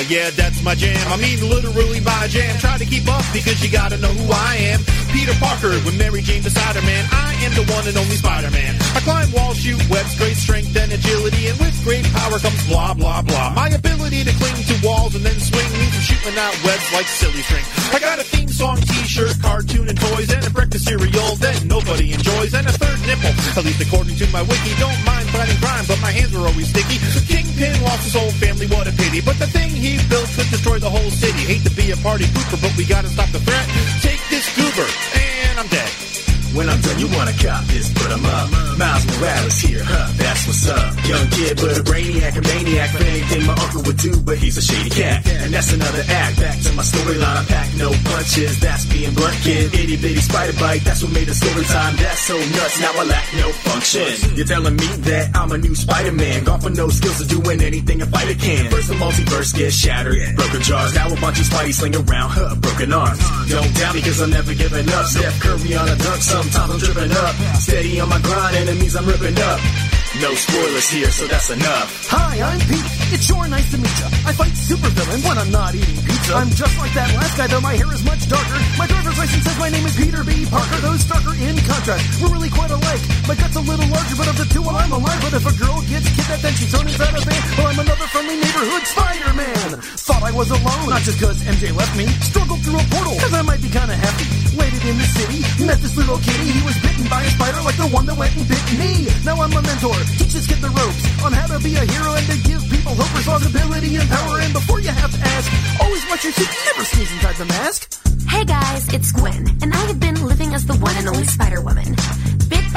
[0.08, 0.96] yeah, that's my jam.
[1.08, 2.58] I mean literally my jam.
[2.58, 4.99] Try to keep up because you gotta know who I am.
[5.12, 7.04] Peter Parker with Mary Jane the Spider-Man.
[7.12, 8.76] I am the one and only Spider-Man.
[8.94, 12.94] I climb walls, shoot webs, great strength and agility, and with great power comes blah
[12.94, 13.54] blah blah.
[13.54, 17.06] My ability to cling to walls and then swing means I'm shooting out webs like
[17.06, 17.64] silly string.
[17.92, 22.12] I got a theme song, t-shirt, cartoon, and toys, and a breakfast cereal that nobody
[22.12, 23.34] enjoys, and a third nipple.
[23.58, 26.68] At least according to my wiki, don't mind fighting crime, but my hands were always
[26.68, 26.98] sticky.
[27.26, 29.20] Kingpin lost his whole family, what a pity.
[29.20, 31.42] But the thing he built could destroy the whole city.
[31.50, 33.66] Hate to be a party pooper, but we gotta stop the threat.
[34.02, 34.88] Take this goober,
[35.20, 36.09] and I'm dead.
[36.54, 38.50] When I'm done, you wanna cop this, put 'em up.
[38.76, 40.08] Miles Morales here, huh?
[40.16, 40.90] That's what's up.
[41.06, 44.56] Young kid, but a brainiac, a maniac for anything my uncle would do, but he's
[44.56, 45.26] a shady cat.
[45.26, 46.40] And that's another act.
[46.40, 48.58] Back to my storyline, I pack no punches.
[48.58, 49.72] That's being blunt, kid.
[49.74, 51.94] Itty bitty spider bite, that's what made the story time.
[51.96, 54.36] That's so nuts, now I lack no function.
[54.36, 58.02] You're telling me that I'm a new Spider-Man, gone for no skills of doing anything
[58.02, 58.70] a fighter can.
[58.70, 60.94] First the multiverse gets shattered, broken jars.
[60.94, 62.54] Now a bunch of Spidey sling around, huh?
[62.56, 63.20] Broken arms.
[63.48, 65.06] Don't doubt me, cause I'm never giving up.
[65.06, 67.34] Steph Curry on a dunk, sometimes I'm tripping up.
[67.56, 69.89] Steady on my grind, enemies I'm ripping up.
[70.20, 72.12] No spoilers here, so that's enough.
[72.12, 72.84] Hi, I'm Pete.
[73.16, 74.06] It's sure nice to meet ya.
[74.28, 76.36] I fight supervillains when I'm not eating pizza.
[76.36, 78.60] I'm just like that last guy, though my hair is much darker.
[78.76, 80.44] My driver's license says my name is Peter B.
[80.44, 80.76] Parker.
[80.84, 82.04] Those darker in contrast.
[82.20, 83.00] We're really quite alike.
[83.24, 85.20] My gut's a little larger, but of the two, well, I'm alive.
[85.24, 87.40] But if a girl gets kidnapped, then she's thrown inside a van.
[87.56, 89.68] Well, I'm another friendly neighborhood Spider-Man.
[90.04, 92.04] Thought I was alone, not just cause MJ left me.
[92.28, 94.28] Struggled through a portal, cause I might be kinda happy.
[94.52, 96.52] waited in the city, met this little kitty.
[96.52, 99.08] He was bitten by a spider like the one that went and bit me.
[99.24, 102.14] Now I'm a mentor, teach this kid the ropes on how to be a hero
[102.14, 104.40] and to give people hope, responsibility, and power.
[104.40, 105.46] And before you have to ask,
[105.80, 107.94] always watch your suit, never sneeze inside the mask.
[108.28, 111.60] Hey guys, it's Gwen, and I have been living as the one and only Spider
[111.60, 111.96] Woman.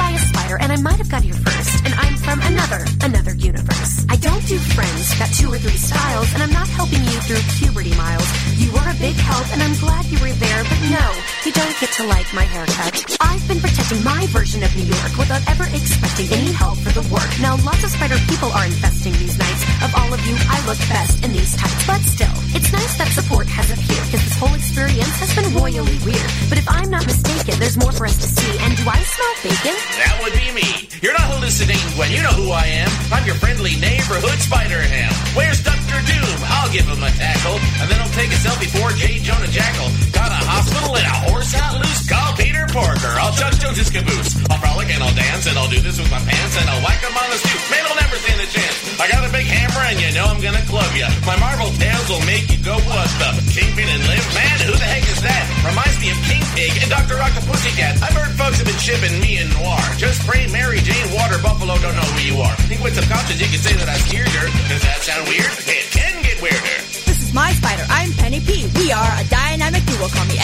[0.04, 3.34] By a spider, and I might have got here first, and I'm from another, another
[3.34, 4.04] universe.
[4.12, 7.40] I don't do friends, got two or three styles, and I'm not helping you through
[7.56, 8.28] puberty miles.
[8.60, 11.06] You were a big help, and I'm glad you were there, but no,
[11.48, 13.16] you don't get to like my haircut.
[13.20, 17.04] I've been protecting my version of New York without ever expecting any help for the
[17.08, 17.30] work.
[17.40, 19.62] Now, lots of spider people are infesting these nights.
[19.80, 23.08] Of all of you, I look best in these tights, but still, it's nice that
[23.08, 26.30] support has appeared, because this whole experience has been royally weird.
[26.52, 29.34] But if I'm not mistaken, there's more for us to see, and do I smell
[29.42, 29.93] bacon?
[29.94, 30.68] That would be me.
[31.02, 32.10] You're not hallucinating, Gwen.
[32.10, 32.90] You know who I am.
[33.12, 35.12] I'm your friendly neighborhood Spider Ham.
[35.38, 36.00] Where's Dr.
[36.02, 36.38] Doom?
[36.50, 39.22] I'll give him a tackle, and then I'll take a selfie for J.
[39.22, 39.92] Jonah Jackal.
[40.10, 42.08] Got a hospital and a horse out loose.
[42.08, 43.14] Call Peter Parker.
[43.20, 43.90] I'll chuck Jose's
[45.14, 47.38] I'll dance, and I'll do this with my pants, and I'll whack him on the
[47.38, 47.62] stoop.
[47.70, 48.74] Man, will never stand a chance.
[48.98, 51.06] I got a big hammer, and you know I'm gonna club ya.
[51.22, 53.30] My marble tails will make you go what the?
[53.54, 54.26] Kingpin and Liv?
[54.34, 55.42] Man, who the heck is that?
[55.62, 57.14] Reminds me of King Pig and Dr.
[57.14, 58.02] Rock the Pussycat.
[58.02, 59.78] I've heard folks have been shipping me and Noir.
[60.02, 62.54] Just pray Mary Jane Water Buffalo don't know who you are.
[62.66, 64.46] Think with subconscious you can say that I scared her.
[64.66, 65.46] Does that sound weird?
[65.70, 66.78] It can get weirder.
[67.06, 67.86] This is my spider.
[67.86, 68.66] I'm Penny P.
[68.82, 70.10] We are a dynamic duo.
[70.10, 70.42] Call me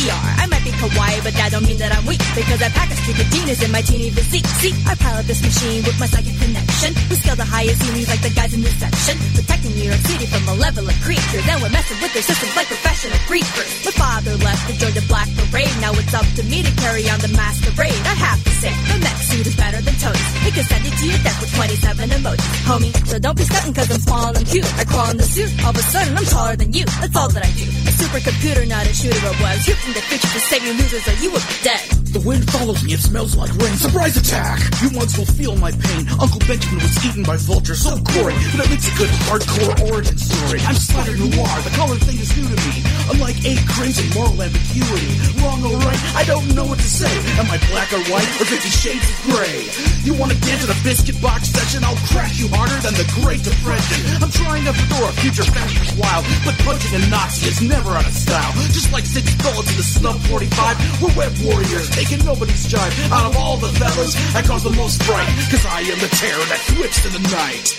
[0.00, 0.40] SPDR.
[0.40, 2.96] I might be kawaii, but that don't mean that I'm weak because I pack a
[2.96, 4.46] streak of genius in my teeny physique.
[4.60, 6.96] See, I pilot this machine with my psychic connection.
[7.10, 10.26] We scale the highest ceilings like the guys in this section, protecting New York City
[10.26, 11.44] from malevolent creatures.
[11.48, 13.70] And we're messing with their systems like professional creepers.
[13.84, 15.74] My father left to join the Black Parade.
[15.84, 18.00] Now it's up to me to carry on the masquerade.
[18.08, 20.28] I have to say, the mech suit is better than Tony's.
[20.48, 22.92] It can send it to your death with 27 emojis, homie.
[23.04, 24.68] So don't be stunting cause I'm small and cute.
[24.80, 26.84] I crawl in the suit, all of a sudden I'm taller than you.
[27.04, 27.68] That's all that I do.
[27.68, 29.68] A supercomputer, not a shooter of webs.
[29.90, 31.99] From the future to save you losers or you would be dead.
[32.10, 33.78] The wind follows me, it smells like rain.
[33.78, 34.58] Surprise attack!
[34.82, 36.10] You once will feel my pain.
[36.18, 40.18] Uncle Benjamin was eaten by vultures, so gory, but it makes a good hardcore origin
[40.18, 40.58] story.
[40.66, 42.82] I'm Spider Noir, the color thing is new to me.
[43.14, 45.22] Unlike eight crimson moral ambiguity.
[45.38, 47.10] Wrong or right, I don't know what to say.
[47.38, 49.70] Am I black or white, or fifty shades of gray?
[50.02, 51.86] You wanna dance at a biscuit box session?
[51.86, 54.02] I'll crack you harder than the Great Depression.
[54.18, 58.14] I'm trying to fedora, future fascist wild, but punching a Nazi is never out of
[58.18, 58.50] style.
[58.74, 63.12] Just like six bullets in the snub 45, we're web warriors, taking nobody's jive.
[63.12, 66.44] Out of all the fellas, I cause the most fright, cause I am the terror
[66.48, 67.76] that whips in the night.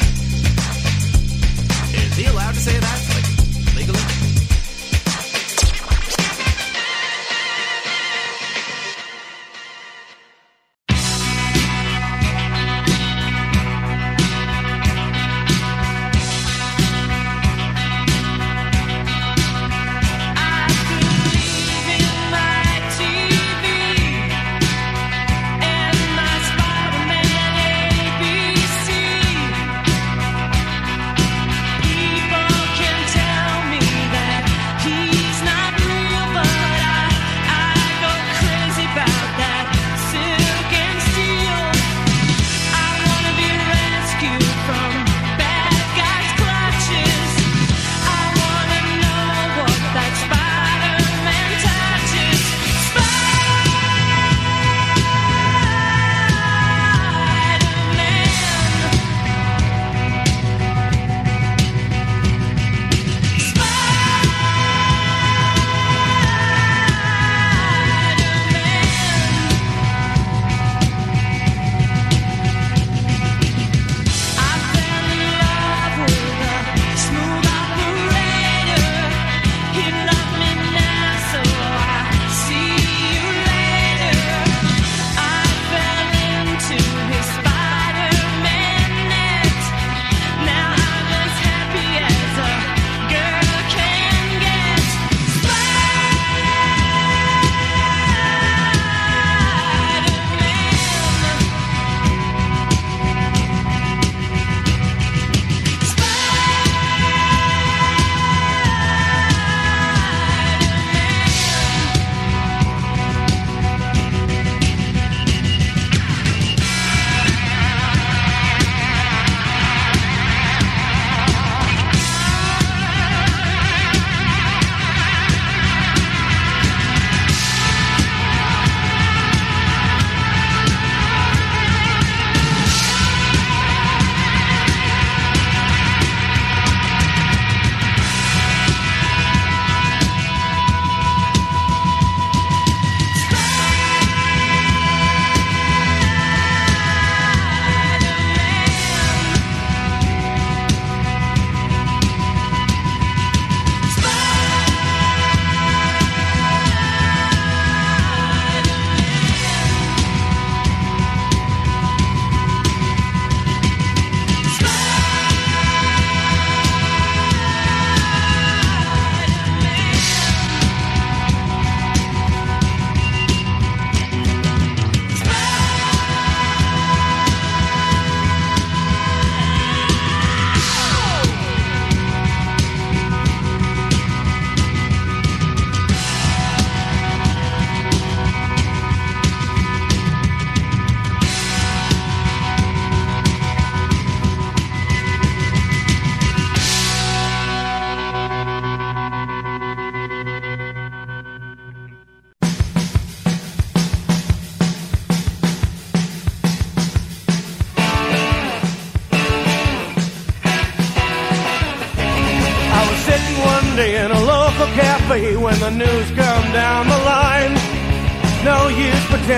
[1.93, 2.99] Is he allowed to say that?
[3.15, 4.10] Like, legally?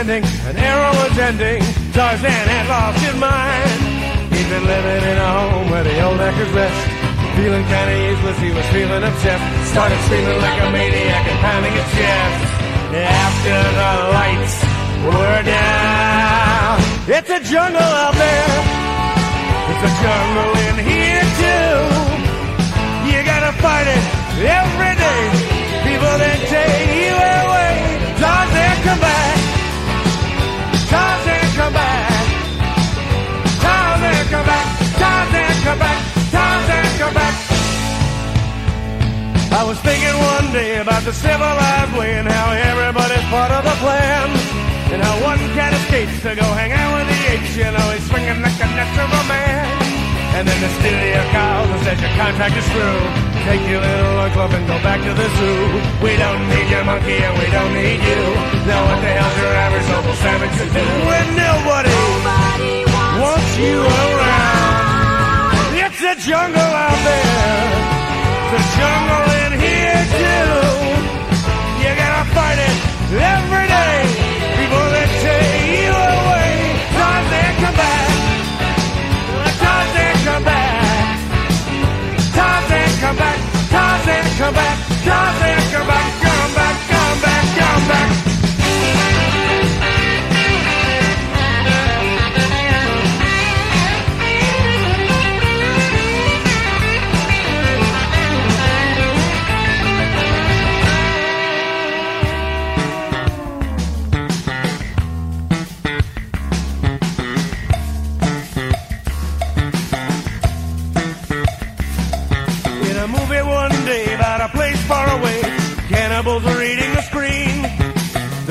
[0.10, 1.62] An era was ending.
[1.93, 3.80] Tarzan had lost his mind.
[4.36, 6.76] He'd been living in a home where the old actors rest.
[7.39, 9.72] Feeling kinda useless, he was feeling obsessed.
[9.72, 12.39] Started screaming like a maniac and pounding his chest.
[12.93, 14.56] After the lights
[15.08, 16.76] were down,
[17.08, 18.60] it's a jungle out there.
[19.72, 21.76] It's a jungle in here too.
[23.08, 24.04] You gotta fight it
[24.60, 25.24] every day.
[25.88, 27.72] People that take you away.
[28.20, 29.43] Tarzan, come back.
[31.64, 32.28] Come back.
[33.64, 34.68] Tarzan, come back.
[34.99, 35.99] Tarzan, come back.
[36.36, 37.36] Tarzan, come back.
[39.59, 43.76] I was thinking one day about the civilized way and how everybody's part of the
[43.80, 44.28] plan.
[44.91, 48.05] And how one cat escapes to go hang out with the apes, you know, he's
[48.09, 49.93] swinging like a natural man.
[50.34, 53.01] And then the studio calls and says your contract is through.
[53.45, 55.61] Take your little uncle and go back to the zoo.
[56.01, 58.21] We don't need your monkey and we don't need you.
[58.65, 62.01] Now what the hell's your average local savage to do when nobody,
[63.21, 64.73] wants you around?
[65.86, 67.69] It's a jungle out there.
[68.41, 70.57] It's a jungle in here too.
[71.77, 72.77] You gotta fight it
[73.38, 73.97] every day.
[74.57, 76.57] People that take you away.
[76.97, 78.32] Tarzan, come back.
[80.24, 81.19] Come back.
[82.34, 83.39] Tarzan, come back.
[83.69, 84.78] Tarzan, come back.
[85.03, 86.21] Tarzan, come back.
[86.24, 88.32] Come back, come back, come back.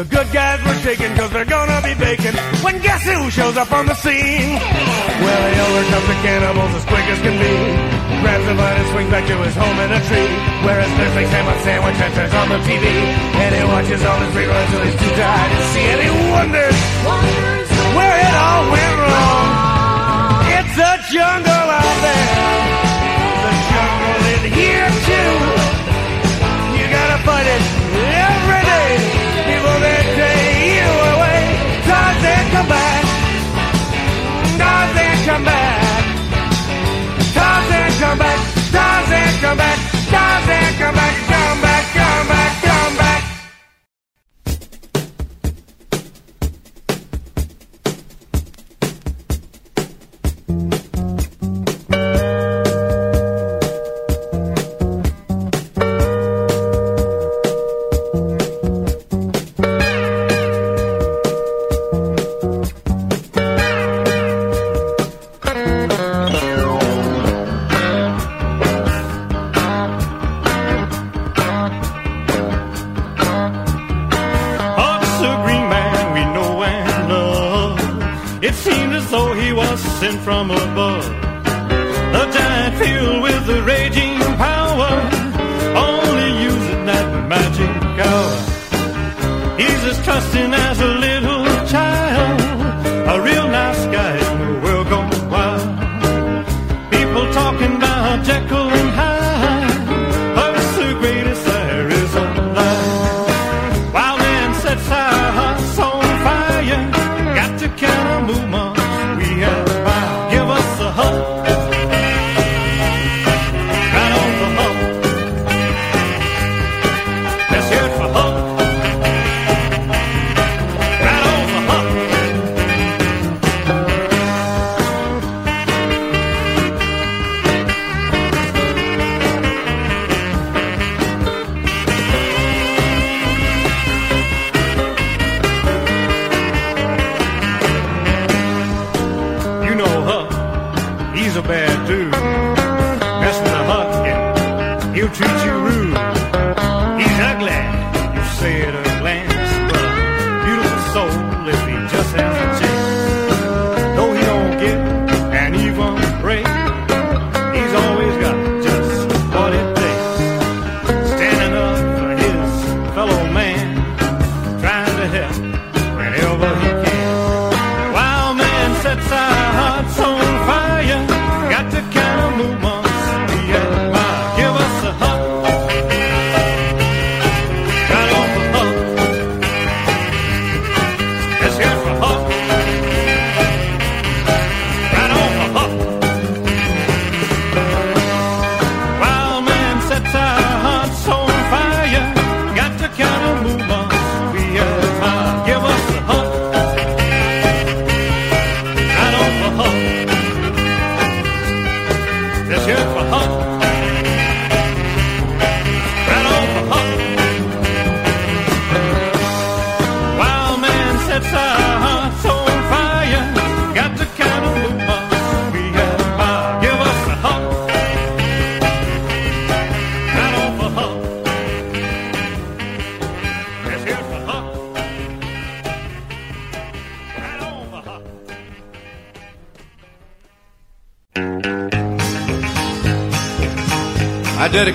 [0.03, 3.71] The good guys were shaken cause they're gonna be bacon when guess who shows up
[3.71, 4.59] on the scene?
[4.59, 7.55] Well, he overcomes the cannibals as quick as can be.
[8.19, 10.33] Grabs a vine and swings back to his home in a tree.
[10.67, 12.83] Where his nursing ham a sandwich and turns on the TV.
[12.83, 15.87] And he watches all his reruns till he's too tired to see.
[15.87, 16.79] And he wonders
[17.95, 19.47] where it all went wrong.
[20.51, 22.27] It's a jungle out there.
[23.39, 25.31] The jungle in here too.
[26.75, 27.82] You gotta fight it
[35.25, 36.05] come back.
[37.35, 38.39] Tarzan, come back.
[38.73, 39.79] Tarzan, come back.
[40.11, 41.17] Tarzan, come back.
[41.33, 43.02] Come back, come back, come back.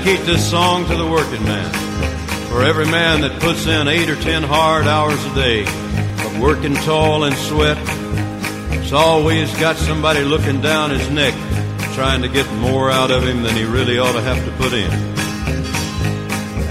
[0.08, 1.70] Dedicate this song to the working man.
[2.50, 6.76] For every man that puts in eight or ten hard hours a day of working
[6.76, 7.78] tall and sweat,
[8.80, 11.34] it's always got somebody looking down his neck
[11.94, 14.72] trying to get more out of him than he really ought to have to put
[14.72, 14.90] in.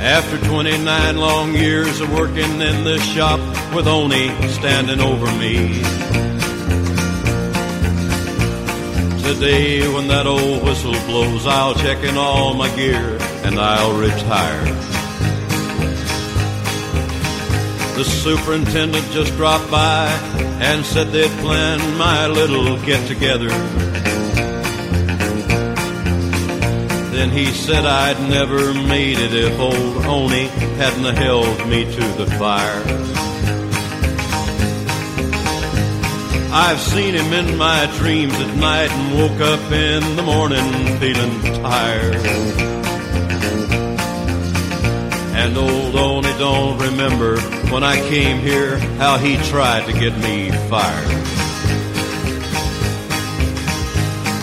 [0.01, 3.39] After 29 long years of working in this shop
[3.75, 5.83] with Oney standing over me,
[9.27, 13.19] Today, when that old whistle blows, I'll check in all my gear
[13.59, 14.65] I'll retire.
[17.97, 20.09] The superintendent just dropped by
[20.61, 23.49] and said they'd planned my little get together.
[27.17, 32.27] Then he said I'd never made it if old Oney hadn't held me to the
[32.39, 32.83] fire.
[36.53, 41.41] I've seen him in my dreams at night and woke up in the morning feeling
[41.63, 42.76] tired.
[45.39, 47.39] And old Oney don't remember
[47.71, 51.09] when I came here how he tried to get me fired.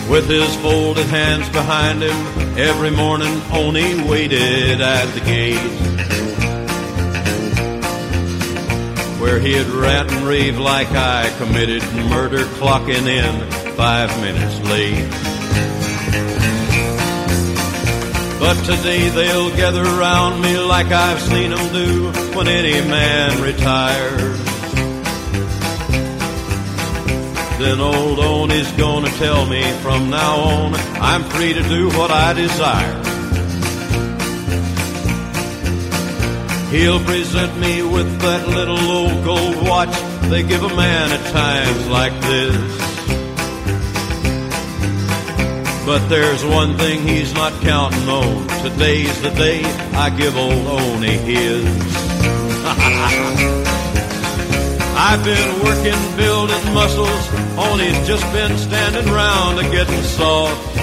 [0.08, 5.84] With his folded hands behind him, every morning Oney waited at the gate.
[9.24, 15.08] where he'd rant and rave like I committed murder, clocking in five minutes late.
[18.44, 24.38] But today they'll gather around me like I've seen them do when any man retires.
[27.58, 32.34] Then old Oney's gonna tell me from now on I'm free to do what I
[32.34, 33.02] desire.
[36.70, 39.96] He'll present me with that little old gold watch
[40.28, 42.83] they give a man at times like this.
[45.86, 48.48] But there's one thing he's not counting on.
[48.62, 49.62] Today's the day
[49.92, 51.64] I give old Oney his.
[54.96, 57.28] I've been working, building muscles.
[57.58, 60.74] Oney's just been standing round and getting soft.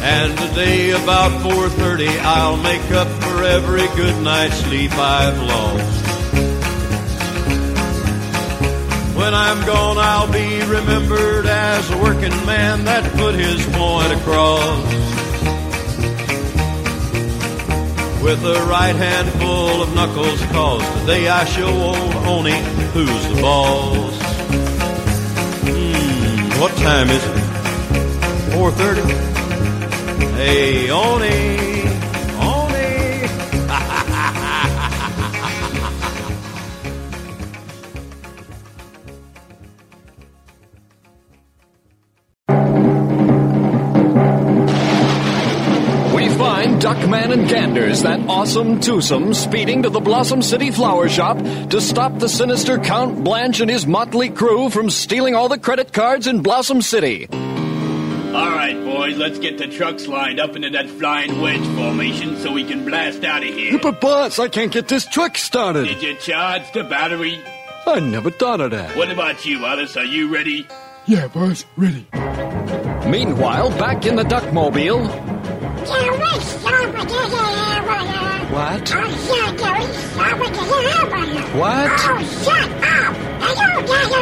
[0.00, 6.03] And today about 4.30 I'll make up for every good night's sleep I've lost.
[9.24, 14.84] When I'm gone I'll be remembered as a working man that put his point across.
[18.22, 22.60] With a right hand full of knuckles cause today I show old Oney
[22.92, 24.14] who's the boss.
[25.64, 27.38] Hmm, what time is it?
[28.52, 30.34] 4.30?
[30.36, 31.73] Hey, Oney.
[48.04, 51.38] That awesome twosome, speeding to the Blossom City flower shop
[51.70, 55.90] to stop the sinister Count Blanche and his motley crew from stealing all the credit
[55.92, 57.26] cards in Blossom City.
[57.30, 62.52] All right, boys, let's get the trucks lined up into that flying wedge formation so
[62.52, 63.78] we can blast out of here.
[63.78, 65.86] But boss, I can't get this truck started.
[65.86, 67.40] Did you charge the battery?
[67.86, 68.96] I never thought of that.
[68.98, 69.96] What about you, Alice?
[69.96, 70.66] Are you ready?
[71.06, 72.06] Yeah, boss, ready.
[73.08, 75.33] Meanwhile, back in the Duckmobile.
[78.52, 78.88] What?
[81.54, 82.00] What?
[82.00, 82.26] Are you
[84.08, 84.18] doing?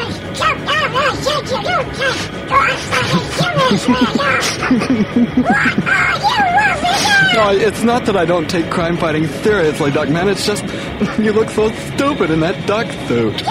[7.34, 10.30] No, it's not that I don't take crime fighting seriously, Duckman.
[10.30, 10.62] It's just
[11.18, 13.42] you look so stupid in that duck suit.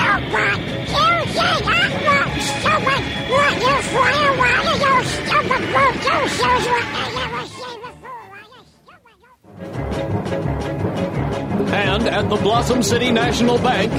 [11.71, 13.91] And at the Blossom City National Bank.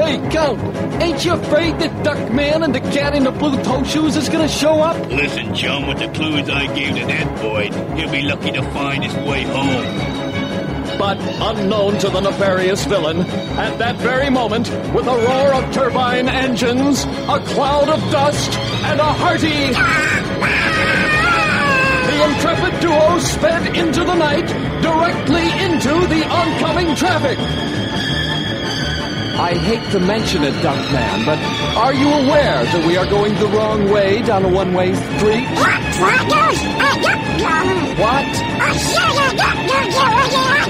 [0.00, 0.58] Hey, Count,
[1.02, 4.48] ain't you afraid that Duckman and the cat in the blue toe shoes is gonna
[4.48, 4.96] show up?
[5.10, 9.04] Listen, chum, with the clues I gave to that boy, he'll be lucky to find
[9.04, 10.98] his way home.
[10.98, 16.28] But unknown to the nefarious villain, at that very moment, with a roar of turbine
[16.28, 18.52] engines, a cloud of dust,
[18.84, 21.23] and a hearty.
[22.24, 24.48] Intrepid duo sped into the night,
[24.82, 27.38] directly into the oncoming traffic.
[29.36, 31.38] I hate to mention it, Duckman, but
[31.76, 35.48] are you aware that we are going the wrong way down a one-way street?
[37.98, 38.24] What?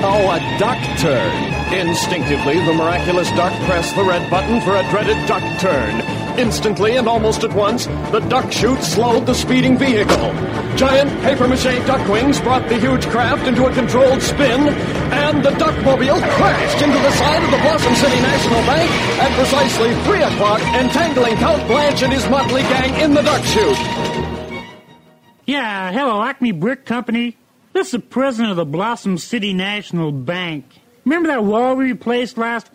[0.07, 1.55] Oh, a duck turn.
[1.73, 6.24] Instinctively, the miraculous duck pressed the red button for a dreaded duck turn.
[6.37, 10.33] Instantly and almost at once, the duck chute slowed the speeding vehicle.
[10.77, 14.69] Giant papier-mâché duck wings brought the huge craft into a controlled spin,
[15.15, 19.95] and the duckmobile crashed into the side of the Blossom City National Bank at precisely
[20.03, 23.79] 3 o'clock, entangling Count Blanche and his motley gang in the duck chute.
[25.47, 27.37] Yeah, hello, Acme Brick Company.
[27.75, 30.65] This is the president of the Blossom City National Bank.
[31.05, 32.71] Remember that wall we replaced last?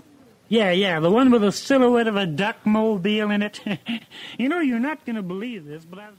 [0.50, 3.62] Yeah, yeah, the one with a silhouette of a duck mobile in it.
[4.40, 6.18] you know, you're not going to believe this, but I was.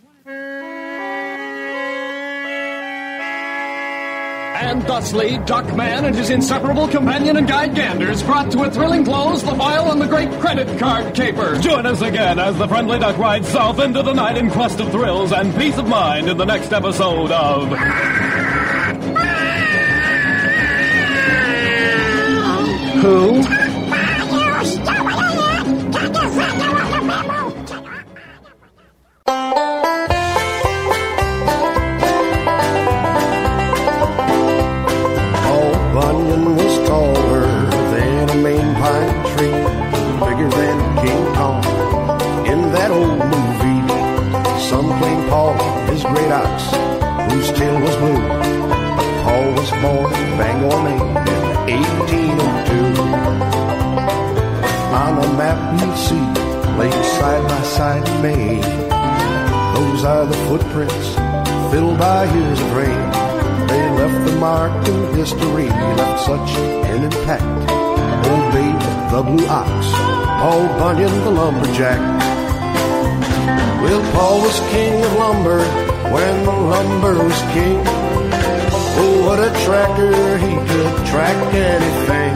[4.60, 9.42] And thusly, Duckman and his inseparable companion and guide Ganders brought to a thrilling close
[9.42, 11.58] the file on the great credit card caper.
[11.58, 14.92] Join us again as the friendly duck rides south into the night in quest of
[14.92, 17.68] thrills and peace of mind in the next episode of.
[23.00, 23.69] Who?
[46.10, 46.58] Great ox,
[47.32, 48.22] whose tail was blue.
[49.22, 51.10] Paul was born in Bangor, Maine
[51.74, 53.00] in 1802.
[55.02, 56.26] On a map you'll see,
[56.78, 58.60] laid side by side in Maine.
[59.74, 61.08] Those are the footprints
[61.70, 63.02] filled by years of rain.
[63.68, 66.50] They left the mark in history, left such
[66.90, 67.70] an impact.
[68.30, 68.82] Old Babe,
[69.12, 69.86] the blue ox,
[70.40, 72.00] Paul Bunyan, the lumberjack.
[73.82, 75.60] Well, Paul was king of lumber
[76.10, 77.80] when the lumber was king.
[79.02, 82.34] Oh, what a tracker, he could track anything.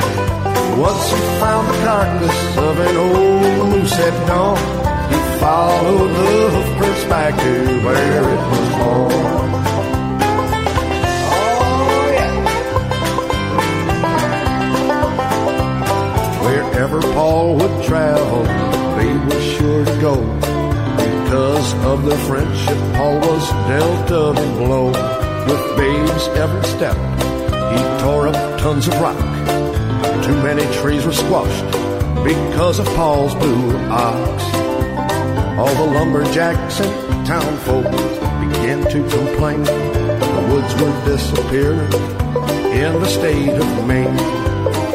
[0.78, 4.58] Once he found the carcass of an old moose at dawn,
[5.10, 7.52] he followed the hoofprints back to
[7.84, 9.12] where it was born.
[11.36, 11.64] Oh,
[16.44, 18.42] Wherever Paul would travel,
[18.96, 20.53] they were sure to go.
[21.34, 24.86] Because of their friendship, Paul was dealt a blow.
[24.86, 26.94] With babes every step,
[27.74, 29.18] he tore up tons of rock.
[30.24, 31.64] Too many trees were squashed
[32.22, 34.44] because of Paul's blue ox.
[35.58, 37.90] All the lumberjacks and town folk
[38.46, 39.64] began to complain.
[39.64, 41.92] The woods were disappearing
[42.78, 44.16] in the state of Maine.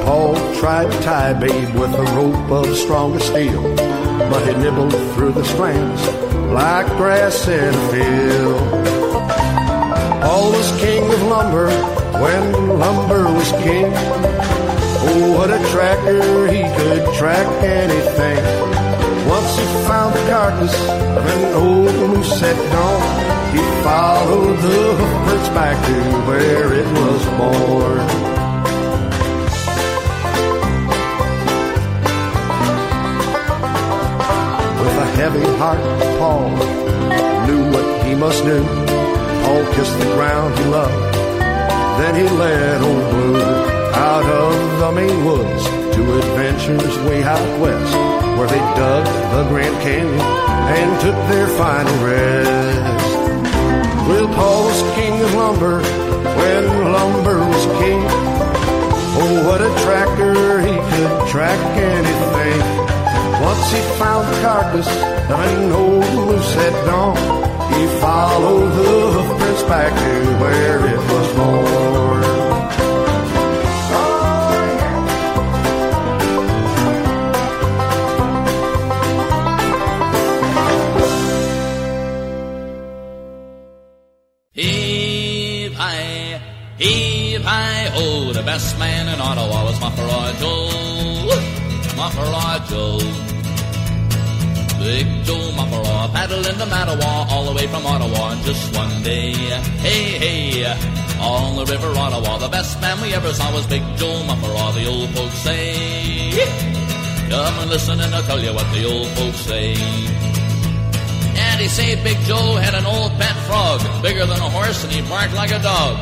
[0.06, 3.62] Paul tried to tie Babe with a rope of stronger steel,
[4.30, 6.02] but he nibbled through the strands
[6.52, 8.60] like grass in a field.
[10.22, 11.70] Paul was king of lumber
[12.22, 13.92] when lumber was king.
[15.12, 18.44] Oh, what a tracker, he could track anything.
[19.28, 20.76] Once he found the carcass
[21.18, 25.94] of an old moose at dawn, he followed the hoofprints back to
[26.28, 28.29] where it was born.
[35.30, 35.80] Heavy heart,
[36.18, 36.50] Paul
[37.46, 38.64] knew what he must do.
[39.44, 41.14] Paul kissed the ground he loved.
[42.00, 43.38] Then he led old Blue
[43.94, 45.64] out of the Maine woods
[45.96, 47.94] to adventures way out west,
[48.38, 49.06] where they dug
[49.36, 53.06] the Grand Canyon and took their final rest.
[54.08, 55.82] Well, Paul was king of lumber
[56.40, 58.02] when lumber was king.
[59.22, 62.60] Oh, what a tracker, he could track anything.
[63.44, 67.16] Once he found carcass an old moose at dawn,
[67.74, 72.39] he followed the hoofprints back to where it was born.
[103.10, 106.30] We ever saw was Big Joe Mufferaw, the old folks say.
[107.30, 109.74] Come and listen and I'll tell you what the old folks say.
[111.46, 114.94] And he say Big Joe had an old pet frog, bigger than a horse, and
[114.94, 115.98] he barked like a dog.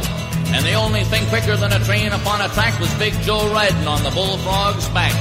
[0.52, 3.88] And the only thing quicker than a train upon a track was Big Joe riding
[3.88, 5.16] on the bullfrog's back.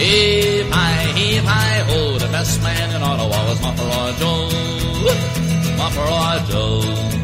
[0.00, 4.48] Heave high, heave high, oh, the best man in Ottawa was Mufferaw Joe.
[5.78, 7.21] Mufferaw Joe.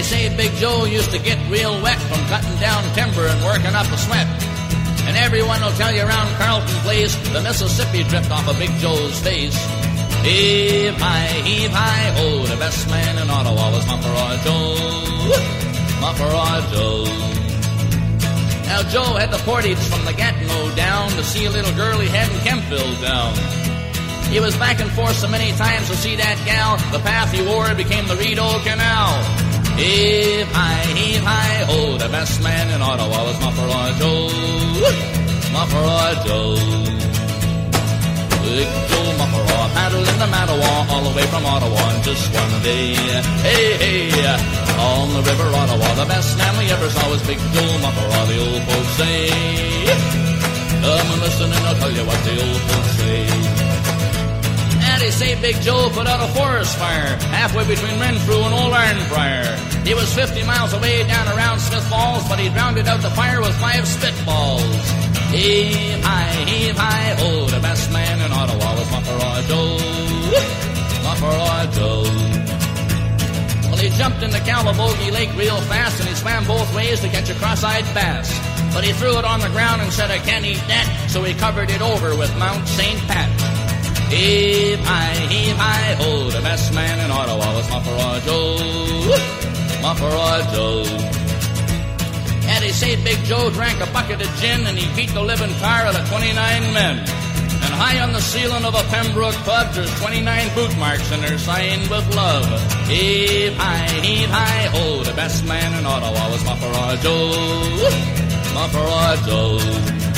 [0.00, 3.74] He say Big Joe used to get real wet from cutting down timber and working
[3.76, 4.24] up a sweat.
[5.04, 9.20] And everyone will tell you around Carleton Place the Mississippi dripped off of Big Joe's
[9.20, 9.52] face.
[10.24, 14.72] Heave high, heave high, oh, the best man in Ottawa was Mufferaw Joe.
[16.00, 17.04] Mufferaw Joe.
[18.72, 22.08] Now Joe had the portage from the Gatineau down to see a little girl he
[22.08, 23.36] had in Kemptville down.
[24.32, 27.44] He was back and forth so many times to see that gal, the path he
[27.44, 29.49] wore became the Rideau Canal.
[29.76, 34.28] Heave high, heave high, oh, the best man in Ottawa was Mufferaw Joe.
[35.54, 37.00] Mufferaw Joe.
[38.42, 42.62] Big Joe Mufferaw paddled in the Mattawa all the way from Ottawa in just one
[42.62, 42.94] day.
[43.46, 47.72] Hey, hey, on the river Ottawa, the best man we ever saw was Big Joe
[47.84, 49.28] Mufferaw, the old folks say.
[50.80, 53.69] Come and listen and I'll tell you what the old folks say.
[55.00, 59.56] They say Big Joe put out a forest fire halfway between Renfrew and Arnprior.
[59.86, 63.40] He was 50 miles away down around Smith Falls, but he drowned out the fire
[63.40, 64.60] with five spitballs.
[65.32, 69.78] Heave high, heave high, oh, the best man in Ottawa was Mufferaw Joe.
[71.00, 72.02] Mufferaw Joe.
[73.70, 77.30] Well, he jumped into Calabogie Lake real fast and he swam both ways to catch
[77.30, 78.28] a cross-eyed bass.
[78.74, 81.32] But he threw it on the ground and said, I can't eat that, so he
[81.32, 82.98] covered it over with Mount St.
[83.08, 83.59] Pat.
[84.10, 88.58] Heave high, heave high, oh, the best man in Ottawa was Mufferaw Joe.
[89.86, 90.82] Mufferaw Joe.
[92.50, 95.54] And he say Big Joe drank a bucket of gin and he beat the living
[95.62, 96.34] tar out of 29
[96.74, 96.98] men.
[96.98, 101.38] And high on the ceiling of a Pembroke pub, there's 29 boot marks and they're
[101.38, 102.50] signed with love.
[102.88, 107.30] Heave high, heave high, oh, the best man in Ottawa was Mufferaw Joe.
[108.58, 110.09] Mufferaw Joe.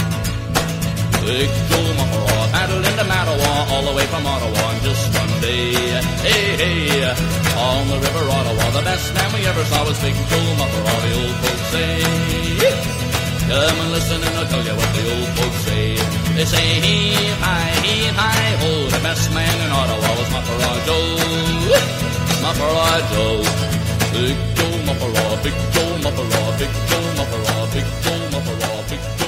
[1.22, 5.70] Big Joe Mufferaw paddled into Mattawa all the way from Ottawa in just one day.
[6.26, 7.14] Hey, hey,
[7.54, 11.12] on the river Ottawa, the best man we ever saw was Big Joe Mufferaw, the
[11.22, 11.92] old folks say.
[13.46, 15.94] Come and listen and I'll tell you what the old folks say.
[16.34, 21.82] They say heave high, heave high, oh, the best man in Ottawa was Mufferaw Joe.
[22.42, 23.72] Mufferaw Joe.
[24.12, 29.21] Big Joe Mufferaw, Big Joe Mufferaw, Big Joe Mufferaw, Big Joe Mufferaw, Big Joe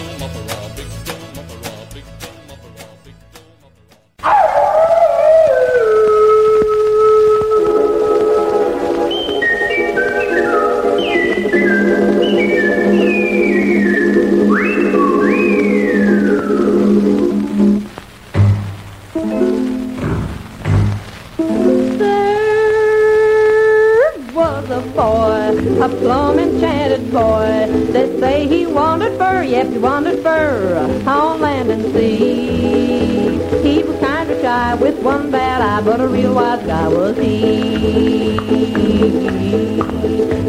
[25.84, 27.66] a plum enchanted boy.
[27.92, 33.36] They say he wandered fur, yep, he wandered fur on land and sea.
[33.62, 37.18] He was kind of shy with one bad eye, but a real wise guy was
[37.18, 38.38] he.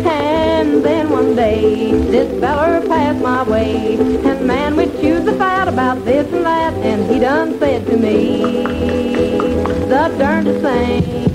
[0.05, 5.67] And then one day, this feller passed my way, and man, we chewed the fat
[5.67, 8.63] about this and that, and he done said to me,
[9.89, 11.34] the darndest thing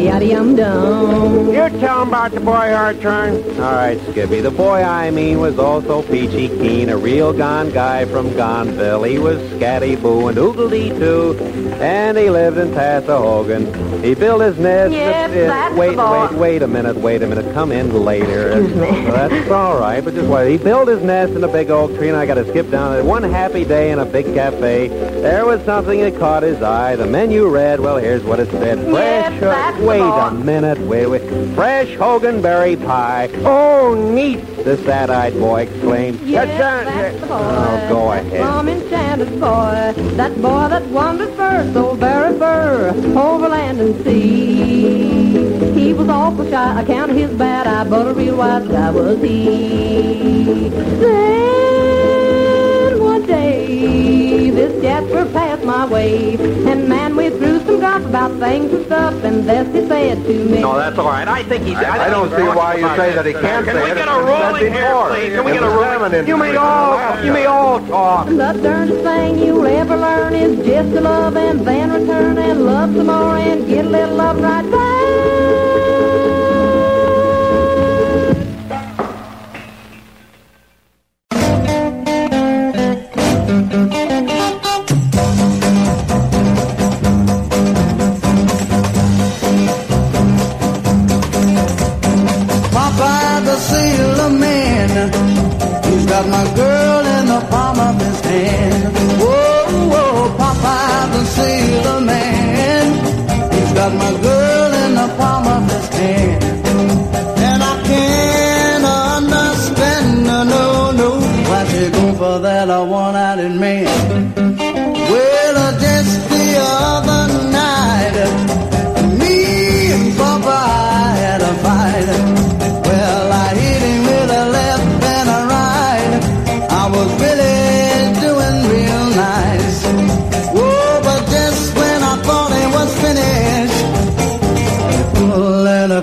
[0.00, 3.34] Yum You're telling about the boy Hartshorn?
[3.60, 4.40] All right, Skippy.
[4.40, 9.06] The boy I mean was also peachy keen, a real gone guy from Gonville.
[9.08, 11.34] He was scatty boo and oogly too,
[11.80, 14.04] and he lived in Tassahogan.
[14.04, 14.92] He built his nest.
[14.92, 17.52] Yes, uh, that's wait, wait, wait a minute, wait a minute.
[17.52, 18.50] Come in later.
[18.52, 18.90] Excuse me.
[19.10, 20.52] That's all right, but just wait.
[20.52, 22.92] He built his nest in a big oak tree, and I got to skip down
[22.92, 23.04] there.
[23.04, 24.88] One happy day in a big cafe.
[24.88, 26.96] There was something that caught his eye.
[26.96, 28.78] The menu read, well, here's what it said.
[28.78, 29.40] Fresh.
[29.40, 30.78] Yes, the wait a minute.
[30.80, 31.54] Wait, wait.
[31.54, 33.28] Fresh Hoganberry pie.
[33.44, 34.44] Oh, neat!
[34.64, 36.20] The sad-eyed boy exclaimed.
[36.20, 37.34] Yes, that's the boy.
[37.34, 43.80] Oh, go from enchanted boy, that boy that wandered fur, so very fur, over land
[43.80, 45.78] and sea.
[45.78, 49.20] He was awful shy, I counted his bad eye, but a real wise guy was
[49.20, 50.70] he.
[51.02, 54.29] Then one day,
[54.60, 56.34] this Jasper passed my way.
[56.34, 60.44] And man, we threw some guff about things and stuff, and that's he said to
[60.44, 60.60] me.
[60.60, 61.26] No, that's all right.
[61.26, 61.76] I think he's.
[61.76, 64.20] I, I, I don't see why you say that he can't Can we get a
[64.20, 65.34] ruling here.
[65.34, 66.26] Can we get a ruling?
[66.26, 68.28] You may all, you may all talk.
[68.28, 72.66] And the darnest thing you'll ever learn is just to love and then return and
[72.66, 74.89] love some more and get a little love right back.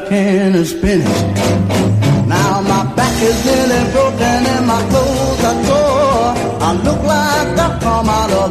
[0.09, 1.03] can is it
[2.27, 6.31] Now my back is nearly broken and my clothes are tore.
[6.67, 8.46] I look like I've come out of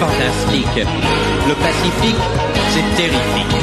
[0.00, 0.86] fantastique.
[1.48, 2.22] Le Pacifique,
[2.72, 3.56] c'est terrifique.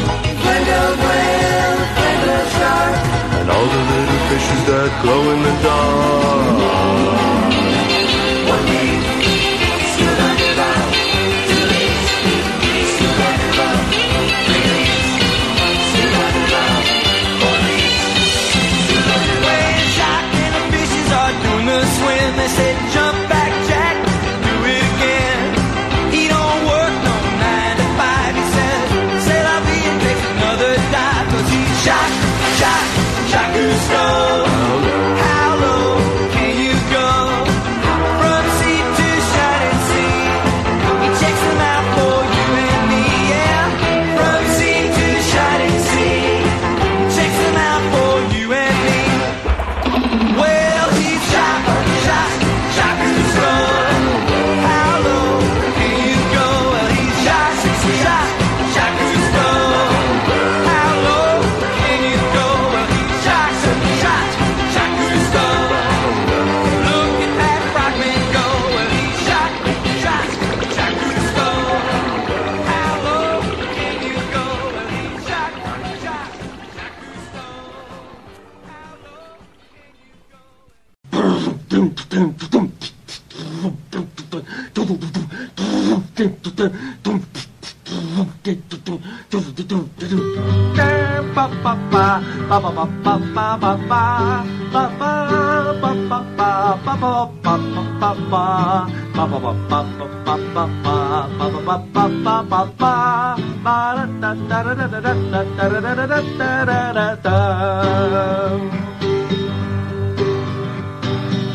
[3.39, 6.83] And all the little fishes that glow in the dark.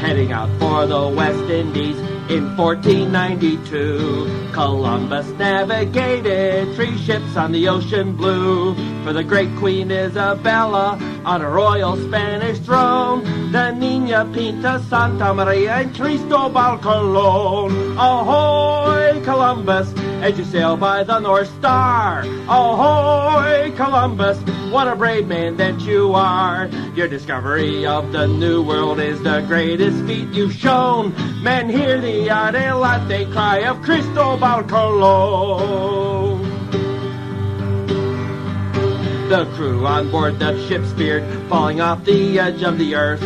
[0.00, 1.98] Heading out for the West Indies
[2.30, 8.74] in 1492, Columbus navigated three ships on the ocean blue
[9.08, 13.24] for the great Queen Isabella on a royal Spanish throne.
[13.52, 17.96] The Nina Pinta, Santa Maria, and Cristobal Colon.
[17.96, 22.20] Ahoy, Columbus, as you sail by the North Star.
[22.48, 24.36] Ahoy, Columbus,
[24.70, 26.66] what a brave man that you are.
[26.94, 31.14] Your discovery of the New World is the greatest feat you've shown.
[31.42, 35.97] Men hear the adelante cry of Cristobal Colon.
[39.28, 43.20] The crew on board the ship feared falling off the edge of the earth.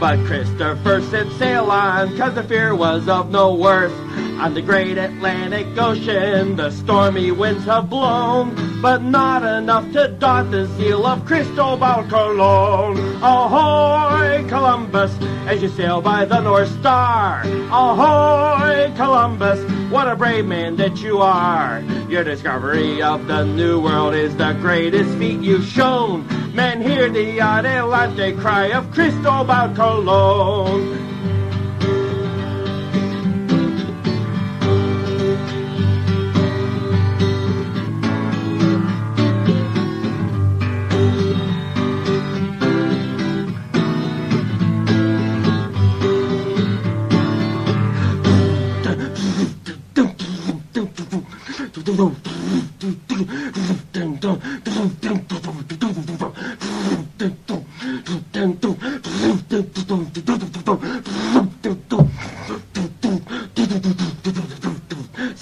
[0.00, 3.92] But Christopher set sail on, cause the fear was of no worth.
[4.40, 10.50] On the great Atlantic Ocean, the stormy winds have blown, but not enough to daunt
[10.50, 12.98] the zeal of Cristobal Colon.
[13.22, 15.16] Ahoy, Columbus,
[15.46, 17.42] as you sail by the North Star.
[17.70, 19.60] Ahoy, Columbus,
[19.94, 21.80] what a brave man that you are.
[22.08, 26.26] Your discovery of the New World is the greatest feat you've shown.
[26.52, 31.33] Men hear the adelante cry of Cristobal Colon.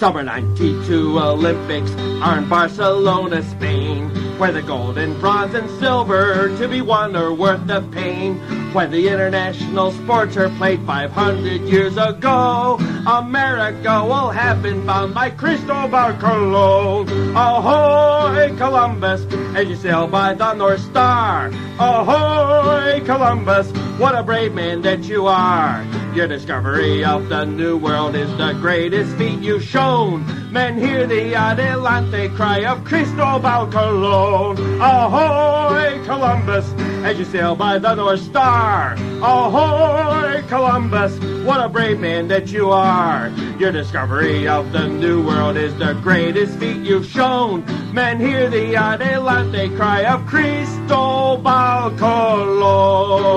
[0.02, 1.92] Summer 92 Olympics
[2.22, 7.32] are in Barcelona, Spain, where the gold and bronze and silver to be won are
[7.32, 8.34] worth the pain.
[8.72, 15.30] When the international sports are played 500 years ago, America will have been found by
[15.30, 17.36] Cristobal Colon.
[17.36, 19.24] Ahoy, Columbus,
[19.54, 21.52] as you sail by the North Star.
[21.78, 23.70] Ahoy, Columbus,
[24.00, 25.86] what a brave man that you are.
[26.14, 30.52] Your discovery of the New World is the greatest feat you've shown.
[30.52, 34.59] Men hear the adelante cry of Cristobal Colon.
[34.78, 36.70] Ahoy, Columbus,
[37.02, 38.94] as you sail by the North Star.
[39.22, 43.30] Ahoy, Columbus, what a brave man that you are.
[43.59, 47.64] Your discovery of the New World is the greatest feat you've shown.
[47.94, 53.32] Men hear the adelante cry of Cristobal Colon.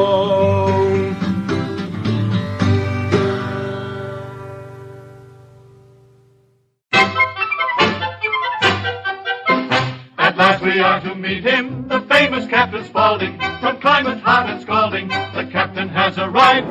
[11.26, 13.38] Meet him, the famous Captain Spaulding.
[13.60, 16.68] From climate hot and scalding, the captain has arrived.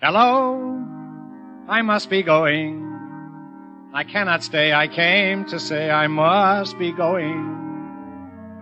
[0.00, 0.80] Hello,
[1.68, 2.84] I must be going.
[3.92, 4.72] I cannot stay.
[4.72, 7.56] I came to say I must be going.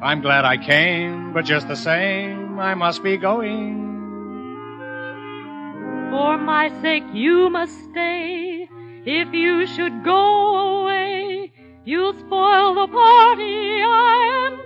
[0.02, 3.84] I'm glad I came, but just the same, I must be going.
[6.10, 8.68] For my sake, you must stay.
[9.04, 11.35] If you should go away,
[11.86, 14.58] you'll spoil the party I am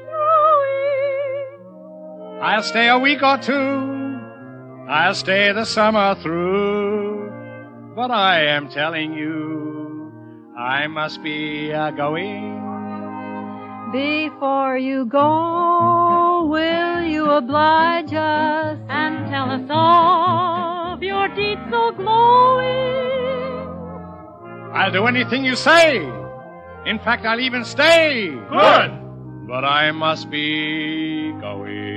[1.52, 2.42] throwing.
[2.42, 4.18] I'll stay a week or two.
[4.88, 7.30] I'll stay the summer through.
[7.94, 10.10] But I am telling you,
[10.58, 12.56] I must be a going.
[13.92, 21.92] Before you go, will you oblige us and tell us all of your deeds so
[21.92, 22.68] glowing?
[24.72, 26.19] I'll do anything you say.
[26.86, 28.30] In fact, I'll even stay.
[28.30, 28.90] Good.
[29.46, 31.90] But I must be going.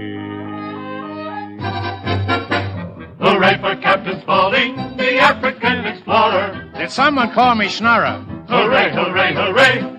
[3.19, 6.71] Hooray for Captain Spaulding, the African explorer.
[6.75, 8.25] Did someone call me Schnorrer?
[8.49, 9.89] Hooray, hooray, hooray.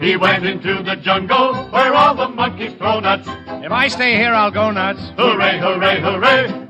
[0.00, 3.28] He went into the jungle where all the monkeys throw nuts.
[3.64, 5.00] If I stay here, I'll go nuts.
[5.16, 6.63] Hooray, hooray, hooray.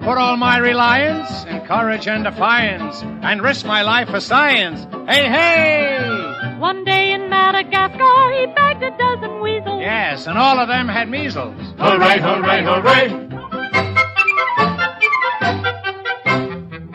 [0.00, 4.84] Put all my reliance in courage and defiance and risk my life for science.
[5.06, 6.56] Hey, hey!
[6.58, 9.80] One day in Madagascar, he bagged a dozen weasels.
[9.80, 11.54] Yes, and all of them had measles.
[11.78, 13.26] Hooray, hooray, hooray!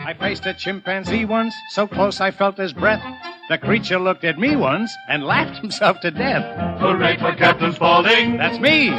[0.04, 3.02] I faced a chimpanzee once, so close I felt his breath.
[3.48, 6.80] The creature looked at me once and laughed himself to death.
[6.80, 8.36] Hooray for Captain Spaulding!
[8.36, 8.90] That's me!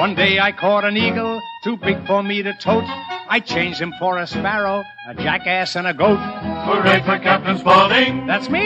[0.00, 2.84] One day I caught an eagle, too big for me to tote.
[3.28, 6.16] I changed him for a sparrow, a jackass, and a goat.
[6.16, 8.26] Hooray for Captain Spaulding!
[8.26, 8.64] That's me!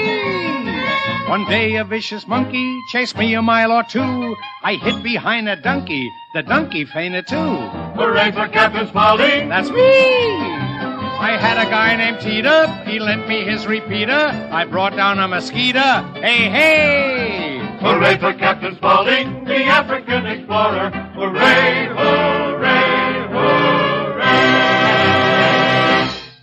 [1.28, 4.36] One day a vicious monkey chased me a mile or two.
[4.62, 6.08] I hid behind a donkey.
[6.34, 7.56] The donkey fainted too.
[7.98, 9.48] Hooray for Captain Spaulding!
[9.48, 9.80] That's me!
[9.80, 12.68] I had a guy named Teeter.
[12.88, 14.12] He lent me his repeater.
[14.52, 15.80] I brought down a mosquito.
[16.20, 17.43] Hey, hey!
[17.84, 20.88] Hooray for Captain Spaulding, the African explorer!
[20.88, 24.24] Hooray, hooray, hooray!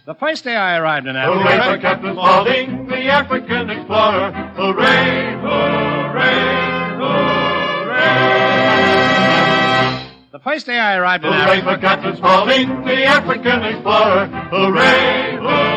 [0.06, 1.42] The first day I arrived in Africa.
[1.42, 4.32] Hooray for Captain Spaulding, the African explorer!
[4.56, 6.62] Hooray, hooray,
[7.02, 8.12] hooray!
[10.32, 11.62] The first day I arrived in Africa.
[11.62, 14.28] Hooray for Captain Spaulding, the African explorer!
[14.28, 15.71] Hooray, hooray,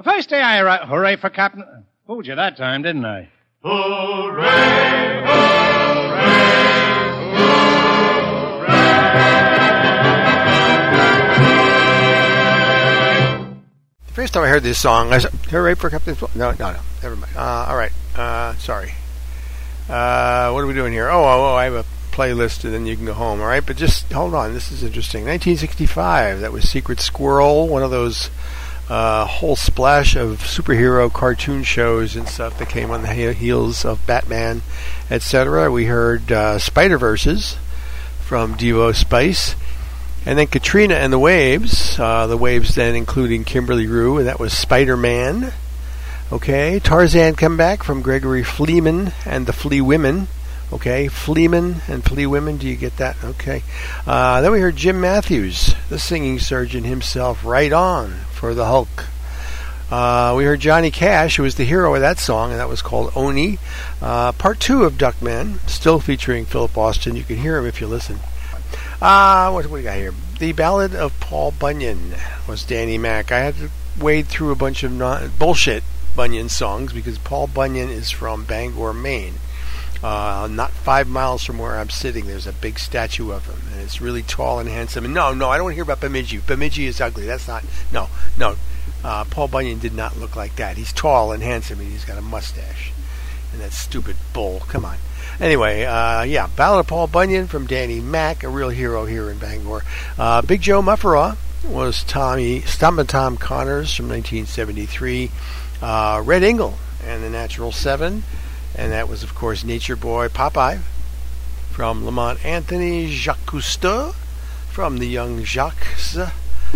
[0.00, 0.84] The first day I arrived.
[0.84, 1.84] Hooray for Captain.
[2.06, 3.28] Fooled you that time, didn't I?
[3.62, 5.20] hooray!
[14.06, 16.72] The first time I heard this song, I said, "Hooray for Captain!" Sp-" No, no,
[16.72, 16.80] no.
[17.02, 17.36] Never mind.
[17.36, 17.92] Uh, all right.
[18.16, 18.94] Uh, sorry.
[19.86, 21.10] Uh, what are we doing here?
[21.10, 23.38] Oh, oh, oh, I have a playlist, and then you can go home.
[23.42, 24.54] All right, but just hold on.
[24.54, 25.26] This is interesting.
[25.26, 26.40] 1965.
[26.40, 28.30] That was Secret Squirrel, one of those
[28.90, 34.04] uh, whole splash of superhero cartoon shows and stuff that came on the heels of
[34.04, 34.62] Batman,
[35.08, 35.70] etc.
[35.70, 37.56] We heard uh, Spider Verses
[38.20, 39.54] from Devo Spice.
[40.26, 44.40] And then Katrina and the Waves, uh, the Waves then including Kimberley Rew, and that
[44.40, 45.52] was Spider Man.
[46.32, 50.28] Okay, Tarzan come back from Gregory Fleeman and the Flea Women.
[50.72, 53.16] Okay, Fleeman and Flea Women, do you get that?
[53.24, 53.64] Okay.
[54.06, 59.06] Uh, then we heard Jim Matthews, the singing surgeon himself, right on for the Hulk.
[59.90, 62.82] Uh, we heard Johnny Cash, who was the hero of that song, and that was
[62.82, 63.58] called Oney.
[64.00, 67.16] Uh, part two of Duckman, still featuring Philip Austin.
[67.16, 68.20] You can hear him if you listen.
[69.02, 70.14] Uh, what do we got here?
[70.38, 72.14] The Ballad of Paul Bunyan
[72.46, 73.32] was Danny Mack.
[73.32, 75.82] I had to wade through a bunch of non- bullshit
[76.14, 79.34] Bunyan songs because Paul Bunyan is from Bangor, Maine.
[80.02, 83.82] Uh, not five miles from where I'm sitting, there's a big statue of him, and
[83.82, 85.04] it's really tall and handsome.
[85.04, 86.38] And no, no, I don't want to hear about Bemidji.
[86.38, 87.26] Bemidji is ugly.
[87.26, 87.64] That's not.
[87.92, 88.08] No,
[88.38, 88.56] no.
[89.04, 90.76] Uh, Paul Bunyan did not look like that.
[90.76, 92.92] He's tall and handsome, and he's got a mustache.
[93.52, 94.60] And that stupid bull.
[94.68, 94.96] Come on.
[95.38, 99.38] Anyway, uh, yeah, Ballad of Paul Bunyan from Danny Mack, a real hero here in
[99.38, 99.82] Bangor.
[100.18, 105.30] Uh, Big Joe Mufferaw was Tommy Stump and Tom Connors from 1973.
[105.82, 106.74] Uh, Red Ingle
[107.06, 108.22] and the Natural Seven,
[108.80, 110.80] and that was of course Nature Boy Popeye
[111.70, 114.14] from Lamont Anthony, Jacques Cousteau
[114.70, 115.86] from the Young Jacques,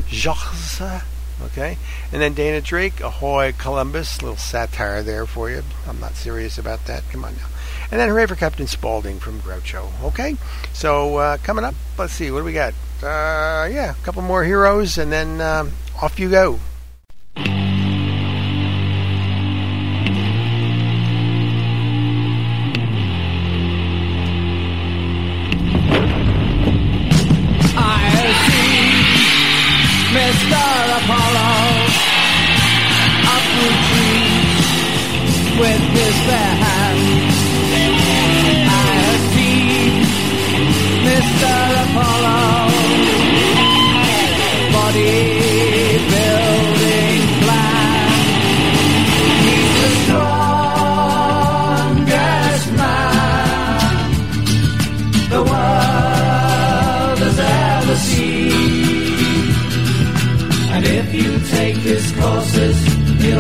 [0.09, 1.05] Jacques.
[1.43, 1.79] Okay,
[2.13, 5.63] and then Dana Drake, Ahoy Columbus, little satire there for you.
[5.89, 7.03] I'm not serious about that.
[7.11, 7.49] Come on now.
[7.91, 9.91] And then hooray for Captain Spaulding from Groucho.
[10.05, 10.37] Okay,
[10.73, 12.73] so uh, coming up, let's see, what do we got?
[13.03, 16.61] Uh, yeah, a couple more heroes, and then um, off you go.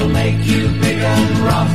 [0.04, 1.70] He'll make you big and rough.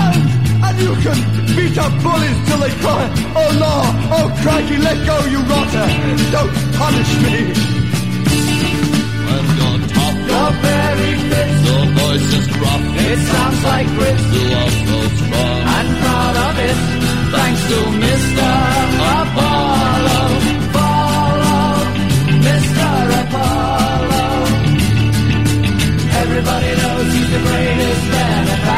[0.00, 0.22] And
[0.66, 1.18] and you can
[1.56, 3.04] beat up bullies till they cry,
[3.40, 5.86] oh Lord, oh crikey, let go, you rotter.
[6.34, 7.36] Don't punish me.
[9.26, 11.50] When you're tough, you're very fit.
[11.68, 12.82] Your voice is gruff.
[13.10, 14.20] It sounds like grit.
[14.34, 15.58] You are so strong.
[15.76, 16.78] And proud of it.
[17.36, 18.48] Thanks to Mr.
[19.18, 20.20] Apollo.
[20.74, 21.70] Follow
[22.46, 22.88] Mr.
[23.22, 24.24] Apollo.
[26.22, 28.77] Everybody knows he's the greatest benefactor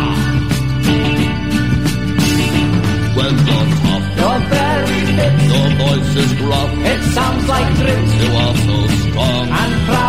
[6.13, 6.71] voice is gruff.
[6.73, 8.07] It sounds like grit.
[8.21, 9.49] You are so strong.
[9.49, 10.00] And proud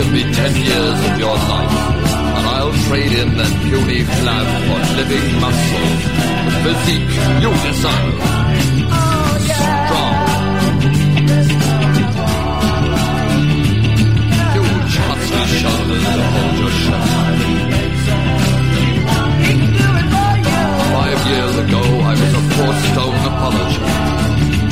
[0.00, 1.74] give me ten years of your life,
[2.36, 5.88] and I'll trade in that puny flab for living muscle,
[6.46, 7.12] the physique
[7.44, 8.16] you deserve.
[9.58, 10.16] Strong.
[14.54, 14.96] Huge
[15.60, 16.72] shoulders to hold your.
[20.96, 23.84] Five years ago, I was a four-stone apology.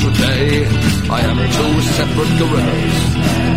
[0.05, 0.49] Today,
[1.17, 3.48] I am two separate gorillas.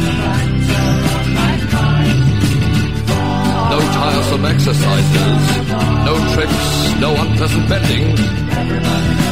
[3.72, 5.42] No tiresome exercises,
[6.04, 8.04] no tricks, no unpleasant bending.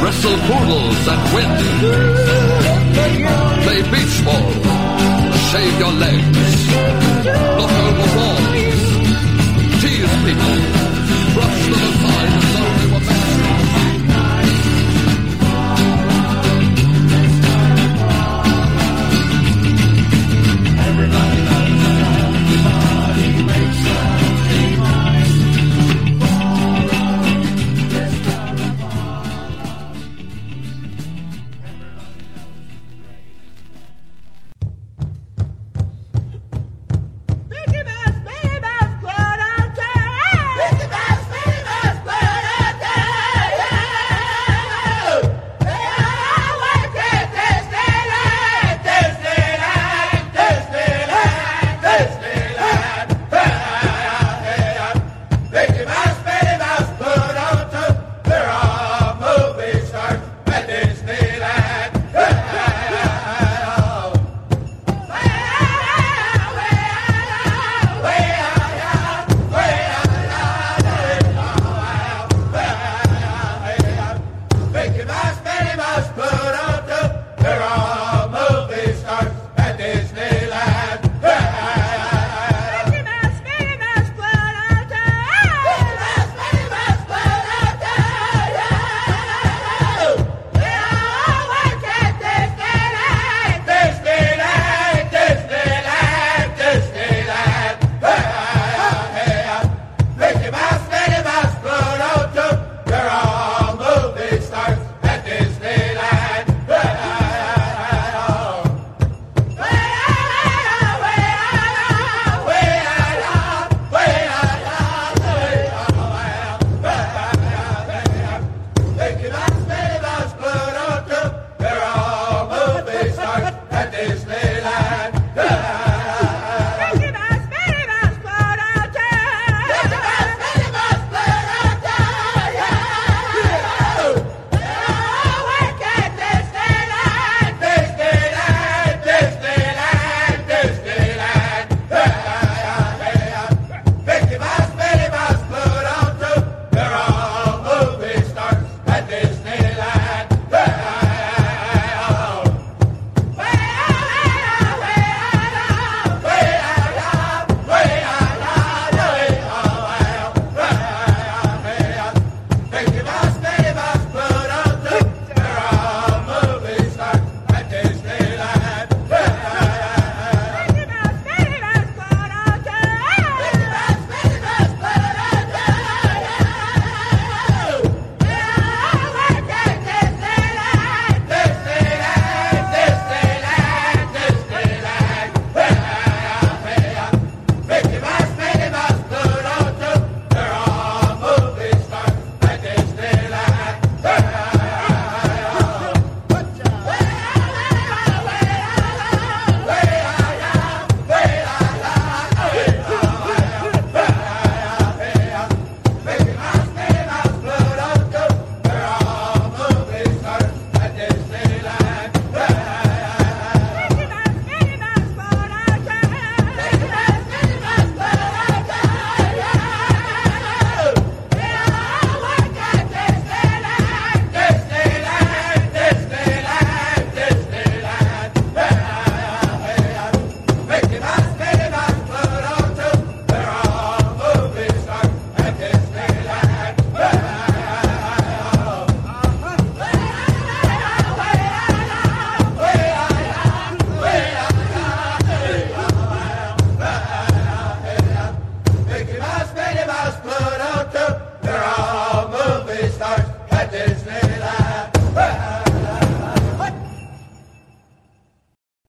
[0.01, 1.51] Wrestle poodles and win.
[3.63, 4.51] Play beach ball.
[5.49, 6.57] Shave your legs.
[7.57, 8.81] Knock over walls.
[9.79, 10.57] Tease people.
[11.35, 12.80] Brush them